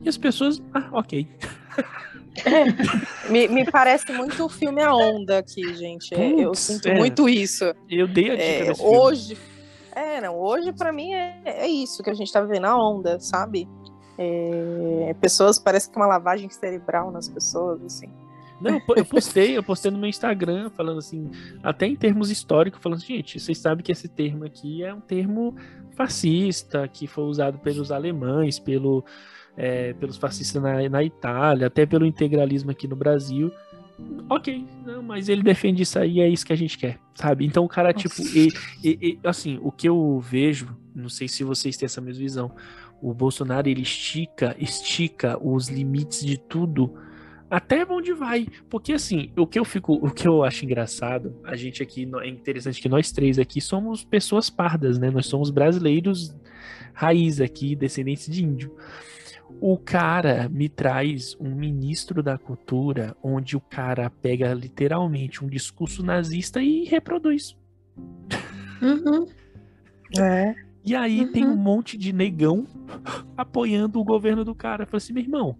[0.00, 1.26] E as pessoas, ah, ok.
[3.30, 6.14] me, me, parece muito o filme A Onda aqui, gente.
[6.14, 6.94] É, eu sinto é.
[6.94, 7.64] muito isso.
[7.88, 9.36] Eu dei a dica é, Hoje,
[9.94, 13.18] é, não, hoje para mim é, é isso que a gente tá vivendo, a onda,
[13.18, 13.68] sabe?
[14.18, 18.08] É, pessoas, parece que uma lavagem cerebral nas pessoas, assim.
[18.60, 21.30] Não, eu postei, eu postei no meu Instagram falando assim,
[21.62, 25.00] até em termos históricos, falando assim, gente, vocês sabem que esse termo aqui é um
[25.00, 25.54] termo
[25.94, 29.04] fascista, que foi usado pelos alemães, pelo,
[29.56, 33.50] é, pelos fascistas na, na Itália, até pelo integralismo aqui no Brasil.
[34.28, 37.46] Ok, não, mas ele defende isso aí, é isso que a gente quer, sabe?
[37.46, 38.52] Então o cara, tipo, e,
[38.84, 42.52] e, e, assim, o que eu vejo, não sei se vocês têm essa mesma visão,
[43.00, 46.94] o Bolsonaro ele estica, estica os limites de tudo
[47.50, 48.46] até onde vai.
[48.68, 52.28] Porque assim, o que eu fico, o que eu acho engraçado, a gente aqui, é
[52.28, 55.10] interessante que nós três aqui somos pessoas pardas, né?
[55.10, 56.34] Nós somos brasileiros
[56.92, 58.74] raiz aqui, descendentes de índio.
[59.60, 66.02] O cara me traz um ministro da cultura onde o cara pega literalmente um discurso
[66.02, 67.56] nazista e reproduz.
[68.82, 69.26] Uhum.
[70.20, 70.54] É.
[70.84, 71.32] E aí uhum.
[71.32, 72.66] tem um monte de negão
[73.36, 74.86] apoiando o governo do cara.
[74.86, 75.58] Falei assim, meu irmão,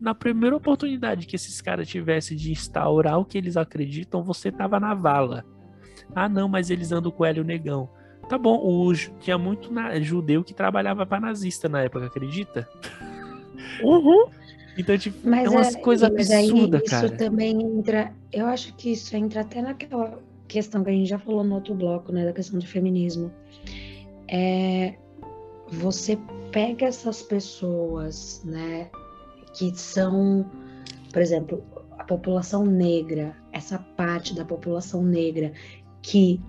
[0.00, 4.80] na primeira oportunidade que esses caras tivessem de instaurar o que eles acreditam, você tava
[4.80, 5.44] na vala.
[6.14, 7.88] Ah, não, mas eles andam com o Hélio Negão.
[8.28, 12.68] Tá bom, o, tinha muito na, judeu que trabalhava para nazista na época, acredita?
[13.82, 14.26] Uhum.
[14.78, 17.06] Então, tipo, mas é umas é, coisas absurdas, cara.
[17.06, 18.12] Isso também entra.
[18.32, 21.74] Eu acho que isso entra até naquela questão que a gente já falou no outro
[21.74, 23.32] bloco, né, da questão do feminismo.
[24.28, 24.94] É,
[25.70, 26.18] você
[26.52, 28.90] pega essas pessoas, né,
[29.54, 30.44] que são,
[31.12, 31.64] por exemplo,
[31.98, 35.52] a população negra, essa parte da população negra
[36.02, 36.40] que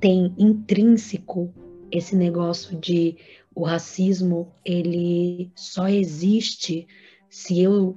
[0.00, 1.52] tem intrínseco
[1.90, 3.16] esse negócio de
[3.54, 6.86] o racismo ele só existe
[7.28, 7.96] se eu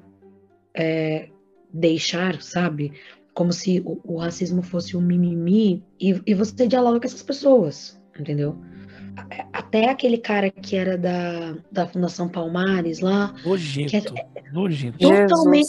[0.74, 1.30] é,
[1.74, 2.94] deixar, sabe?
[3.34, 8.02] Como se o, o, racismo fosse um mimimi e, e você dialoga com essas pessoas,
[8.18, 8.58] entendeu?
[9.54, 13.34] Até aquele cara que era da, da Fundação Palmares lá.
[13.46, 13.96] Nojento.
[13.96, 14.98] É, nojento.
[14.98, 15.68] Totalmente,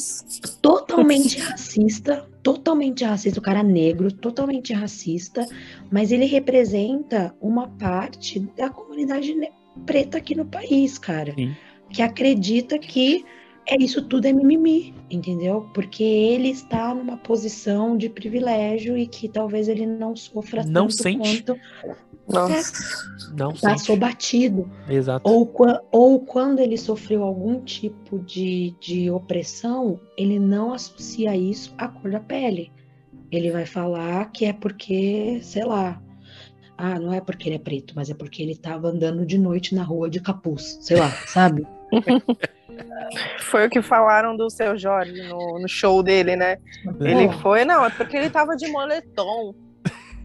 [0.60, 2.28] totalmente racista.
[2.42, 3.38] Totalmente racista.
[3.38, 5.46] O cara negro, totalmente racista.
[5.90, 9.32] Mas ele representa uma parte da comunidade
[9.84, 11.34] preta aqui no país, cara.
[11.34, 11.54] Sim.
[11.90, 13.24] Que acredita que
[13.68, 15.68] é isso tudo é mimimi, entendeu?
[15.74, 20.92] Porque ele está numa posição de privilégio e que talvez ele não sofra não tanto
[20.92, 21.42] sente.
[21.42, 21.60] quanto
[22.28, 22.72] Nossa.
[23.36, 23.98] Não passou sente.
[23.98, 24.70] batido.
[24.88, 25.28] Exato.
[25.28, 25.52] Ou,
[25.90, 32.12] ou quando ele sofreu algum tipo de, de opressão, ele não associa isso à cor
[32.12, 32.72] da pele.
[33.32, 36.00] Ele vai falar que é porque, sei lá,
[36.78, 39.74] ah, não é porque ele é preto, mas é porque ele estava andando de noite
[39.74, 41.66] na rua de capuz, sei lá, sabe?
[43.40, 46.58] Foi o que falaram do seu Jorge no, no show dele, né?
[47.00, 47.38] Ele Porra.
[47.40, 49.54] foi, não, é porque ele tava de moletom.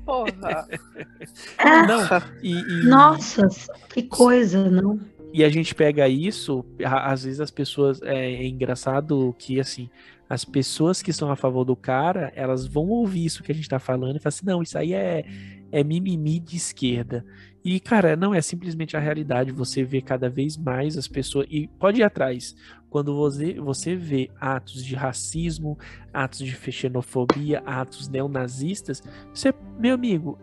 [0.05, 0.67] Porra.
[1.87, 2.01] Não,
[2.41, 3.47] e, e- Nossa,
[3.93, 4.99] que coisa, não?
[5.31, 8.01] E a gente pega isso, a- às vezes as pessoas.
[8.01, 9.89] É, é engraçado que, assim,
[10.31, 13.67] as pessoas que são a favor do cara, elas vão ouvir isso que a gente
[13.67, 15.25] tá falando e falar assim: não, isso aí é,
[15.69, 17.25] é mimimi de esquerda.
[17.65, 19.51] E, cara, não é simplesmente a realidade.
[19.51, 21.47] Você vê cada vez mais as pessoas.
[21.49, 22.55] E pode ir atrás.
[22.89, 25.77] Quando você, você vê atos de racismo,
[26.13, 29.03] atos de xenofobia, atos neonazistas,
[29.33, 30.39] você, meu amigo,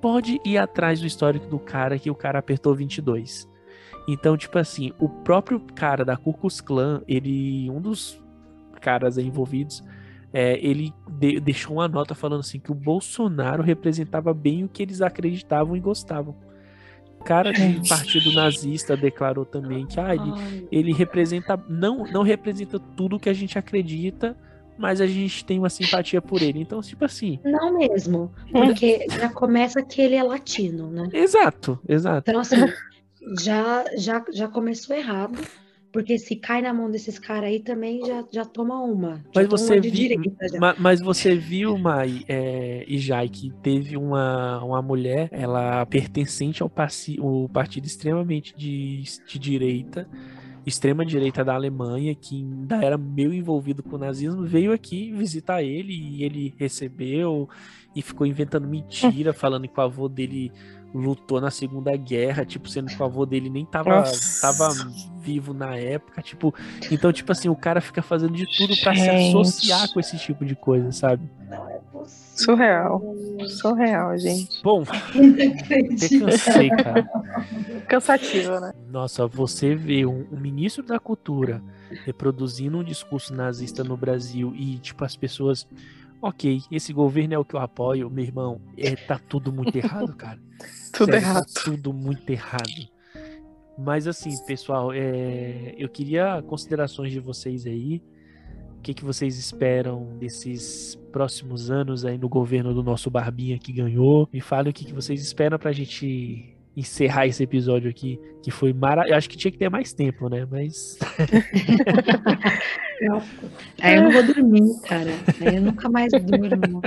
[0.00, 3.48] pode ir atrás do histórico do cara que o cara apertou 22.
[4.06, 8.23] Então, tipo assim, o próprio cara da Ku Klux Klan, ele, um dos
[8.84, 9.82] caras aí envolvidos,
[10.32, 14.82] é, ele de- deixou uma nota falando assim que o Bolsonaro representava bem o que
[14.82, 16.36] eles acreditavam e gostavam.
[17.18, 22.78] O cara de partido nazista declarou também que ah, ele, ele representa não não representa
[22.78, 24.36] tudo que a gente acredita,
[24.76, 26.60] mas a gente tem uma simpatia por ele.
[26.60, 31.08] Então, tipo assim, Não mesmo, porque já começa que ele é latino, né?
[31.14, 32.30] exato, exato.
[32.30, 32.56] Então, assim,
[33.40, 35.38] já, já, já começou errado,
[35.94, 39.26] porque se cai na mão desses caras aí também já, já toma uma.
[39.32, 40.60] Já Mas toma você uma viu, direita já.
[40.60, 46.62] ma- mas você viu, Mai é, e Jai, que teve uma, uma mulher, ela pertencente
[46.62, 50.08] ao passi- o partido extremamente de, de direita,
[50.66, 55.62] extrema direita da Alemanha, que ainda era meio envolvido com o nazismo, veio aqui visitar
[55.62, 57.48] ele e ele recebeu
[57.94, 60.52] e ficou inventando mentira, falando que o avô dele
[60.94, 64.40] lutou na Segunda Guerra, tipo, sendo que o avô dele nem tava, Nossa.
[64.40, 64.68] tava
[65.20, 66.54] vivo na época, tipo,
[66.90, 70.44] então, tipo assim, o cara fica fazendo de tudo pra se associar com esse tipo
[70.44, 71.28] de coisa, sabe?
[72.36, 73.00] Surreal.
[73.48, 74.60] Surreal, gente.
[74.62, 74.82] Bom,
[75.14, 77.08] eu cansei, cara.
[77.88, 78.72] Cansativo, né?
[78.88, 81.62] Nossa, você vê um, um ministro da cultura
[82.04, 85.66] reproduzindo um discurso nazista no Brasil e, tipo, as pessoas.
[86.26, 88.58] Ok, esse governo é o que eu apoio, meu irmão.
[88.78, 90.40] É, tá tudo muito errado, cara.
[90.90, 91.44] Tudo Sério, errado.
[91.52, 92.88] Tá tudo muito errado.
[93.76, 98.02] Mas assim, pessoal, é, eu queria considerações de vocês aí.
[98.78, 103.70] O que, que vocês esperam desses próximos anos aí no governo do nosso Barbinha que
[103.70, 104.26] ganhou?
[104.32, 108.72] Me falem o que, que vocês esperam pra gente encerrar esse episódio aqui, que foi
[108.72, 109.12] maravilhoso.
[109.12, 110.46] Eu acho que tinha que ter mais tempo, né?
[110.50, 110.98] Mas.
[113.80, 115.10] Aí eu não vou dormir, cara.
[115.40, 116.80] Aí eu nunca mais durmo.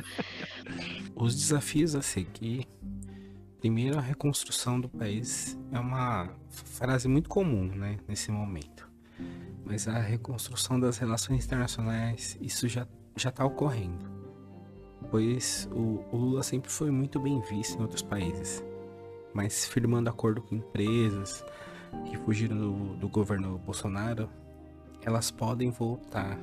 [1.15, 2.65] Os desafios a seguir.
[3.59, 8.87] Primeiro, a reconstrução do país é uma frase muito comum, né, nesse momento.
[9.65, 14.05] Mas a reconstrução das relações internacionais, isso já já está ocorrendo.
[15.09, 18.63] Pois o, o Lula sempre foi muito bem visto em outros países,
[19.33, 21.43] mas firmando acordo com empresas
[22.09, 24.29] que fugiram do, do governo Bolsonaro,
[25.01, 26.37] elas podem voltar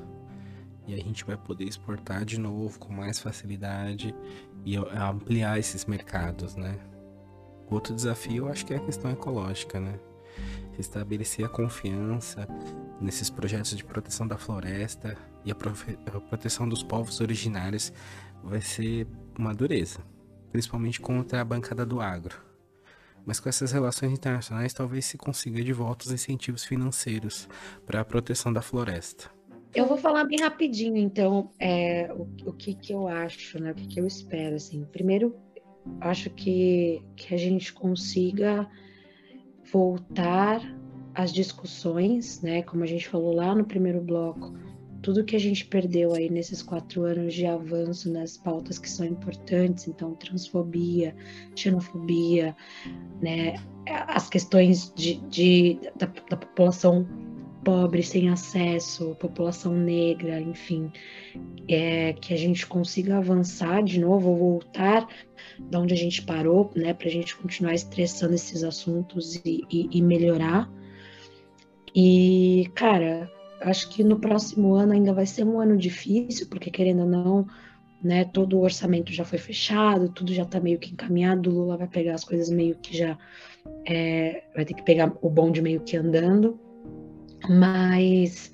[0.86, 4.15] e a gente vai poder exportar de novo com mais facilidade
[4.65, 6.78] e ampliar esses mercados, né?
[7.70, 9.98] Outro desafio eu acho que é a questão ecológica, né?
[10.78, 12.47] Estabelecer a confiança
[13.01, 17.93] nesses projetos de proteção da floresta e a, a proteção dos povos originários
[18.43, 19.06] vai ser
[19.39, 20.01] uma dureza,
[20.52, 22.36] principalmente contra a bancada do agro.
[23.26, 27.48] Mas com essas relações internacionais talvez se consiga de volta os incentivos financeiros
[27.86, 29.30] para a proteção da floresta.
[29.74, 33.72] Eu vou falar bem rapidinho, então, é, o, o que, que eu acho, né?
[33.72, 34.84] O que, que eu espero, assim.
[34.84, 35.34] Primeiro,
[36.01, 38.68] acho que, que a gente consiga
[39.72, 40.60] voltar
[41.12, 42.62] às discussões, né?
[42.62, 44.55] Como a gente falou lá no primeiro bloco,
[45.05, 49.05] tudo que a gente perdeu aí nesses quatro anos de avanço nas pautas que são
[49.05, 51.14] importantes, então transfobia,
[51.55, 52.56] xenofobia,
[53.20, 53.55] né?
[53.86, 57.06] As questões de, de da, da população
[57.62, 60.90] pobre, sem acesso, população negra, enfim,
[61.68, 65.06] é, que a gente consiga avançar de novo, voltar
[65.59, 69.89] de onde a gente parou, né, para a gente continuar estressando esses assuntos e, e,
[69.93, 70.70] e melhorar.
[71.94, 73.31] E, cara,
[73.65, 77.47] acho que no próximo ano ainda vai ser um ano difícil, porque querendo ou não,
[78.03, 81.77] né, todo o orçamento já foi fechado, tudo já está meio que encaminhado, o Lula
[81.77, 83.19] vai pegar as coisas meio que já
[83.86, 86.59] é, vai ter que pegar o bonde meio que andando
[87.49, 88.53] mas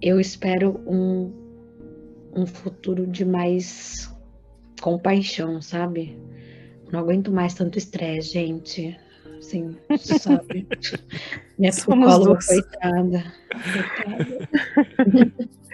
[0.00, 1.32] eu espero um,
[2.34, 4.10] um futuro de mais
[4.80, 6.18] compaixão, sabe?
[6.90, 8.98] Não aguento mais tanto estresse, gente.
[9.38, 10.66] Assim, sabe?
[11.58, 13.34] Minha psicóloga, coitada.
[14.04, 15.32] coitada.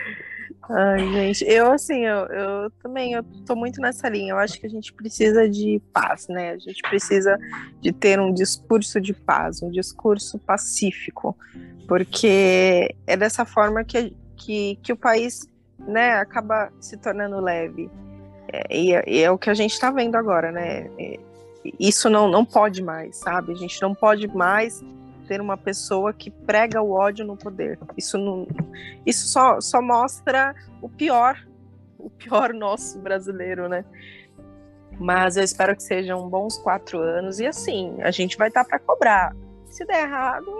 [0.71, 4.33] Ai, gente, eu assim, eu, eu também eu tô muito nessa linha.
[4.33, 6.53] Eu acho que a gente precisa de paz, né?
[6.53, 7.37] A gente precisa
[7.81, 11.37] de ter um discurso de paz, um discurso pacífico,
[11.89, 15.49] porque é dessa forma que, que, que o país
[15.79, 17.91] né, acaba se tornando leve.
[18.53, 20.89] É, e, é, e, é o que a gente está vendo agora, né?
[21.79, 23.53] Isso não, não pode mais, sabe?
[23.53, 24.83] A gente não pode mais
[25.27, 27.79] ter uma pessoa que prega o ódio no poder.
[27.97, 28.47] Isso não,
[29.07, 31.39] isso só, só mostra o pior,
[31.99, 33.85] o pior nosso brasileiro, né?
[34.99, 38.69] Mas eu espero que sejam bons quatro anos e assim a gente vai estar tá
[38.69, 39.35] para cobrar.
[39.67, 40.53] Se der errado,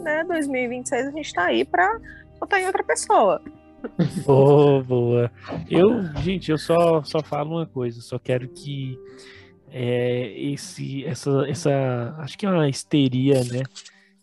[0.00, 0.24] né?
[0.24, 2.00] 2026 a gente está aí para
[2.40, 3.40] votar em outra pessoa.
[4.26, 5.30] Oh, boa.
[5.70, 8.98] Eu, gente, eu só, só falo uma coisa, só quero que
[9.76, 13.64] é, esse, essa, essa, acho que é uma histeria, né?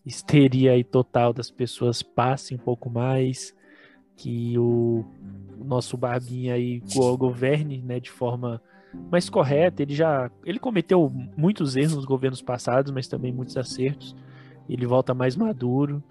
[0.06, 3.54] Histeria aí total das pessoas passe um pouco mais,
[4.16, 5.04] que o,
[5.60, 6.82] o nosso Barbinha aí
[7.18, 8.62] governe, né, de forma
[9.12, 9.82] mais correta.
[9.82, 14.16] Ele já, ele cometeu muitos erros nos governos passados, mas também muitos acertos.
[14.70, 16.02] Ele volta mais maduro,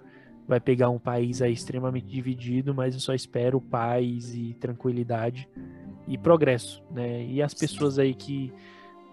[0.47, 5.49] vai pegar um país aí extremamente dividido, mas eu só espero paz e tranquilidade
[6.07, 7.25] e progresso, né?
[7.25, 8.53] E as pessoas aí que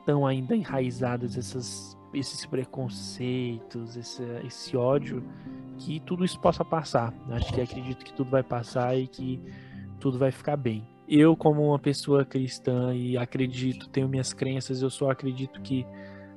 [0.07, 5.21] estão ainda enraizadas essas, esses preconceitos, esse, esse ódio,
[5.77, 7.13] que tudo isso possa passar.
[7.31, 9.41] Acho que acredito que tudo vai passar e que
[9.99, 10.87] tudo vai ficar bem.
[11.09, 15.85] Eu, como uma pessoa cristã e acredito, tenho minhas crenças, eu só acredito que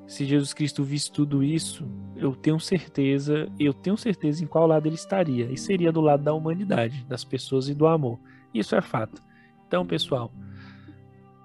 [0.05, 4.87] se Jesus Cristo visse tudo isso, eu tenho certeza, eu tenho certeza em qual lado
[4.87, 5.47] ele estaria.
[5.47, 8.19] E seria do lado da humanidade, das pessoas e do amor.
[8.53, 9.23] Isso é fato.
[9.67, 10.33] Então, pessoal,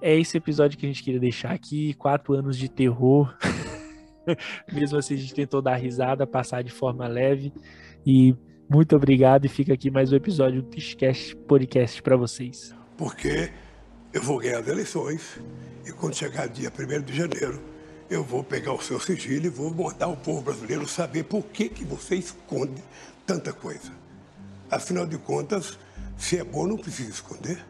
[0.02, 1.94] é esse episódio que a gente queria deixar aqui.
[1.94, 3.36] Quatro anos de terror.
[4.72, 7.54] Mesmo assim, a gente tentou dar risada, passar de forma leve.
[8.06, 8.36] E
[8.70, 9.46] muito obrigado.
[9.46, 12.74] E fica aqui mais um episódio do Tishcast Podcast para vocês.
[12.98, 13.52] Porque
[14.14, 15.40] eu vou ganhar as eleições.
[15.86, 17.62] E quando chegar dia 1 de janeiro,
[18.10, 21.70] eu vou pegar o seu sigilo e vou mandar o povo brasileiro saber por que,
[21.70, 22.82] que você esconde
[23.26, 23.92] tanta coisa.
[24.70, 25.78] Afinal de contas,
[26.18, 27.64] se é bom, não precisa esconder.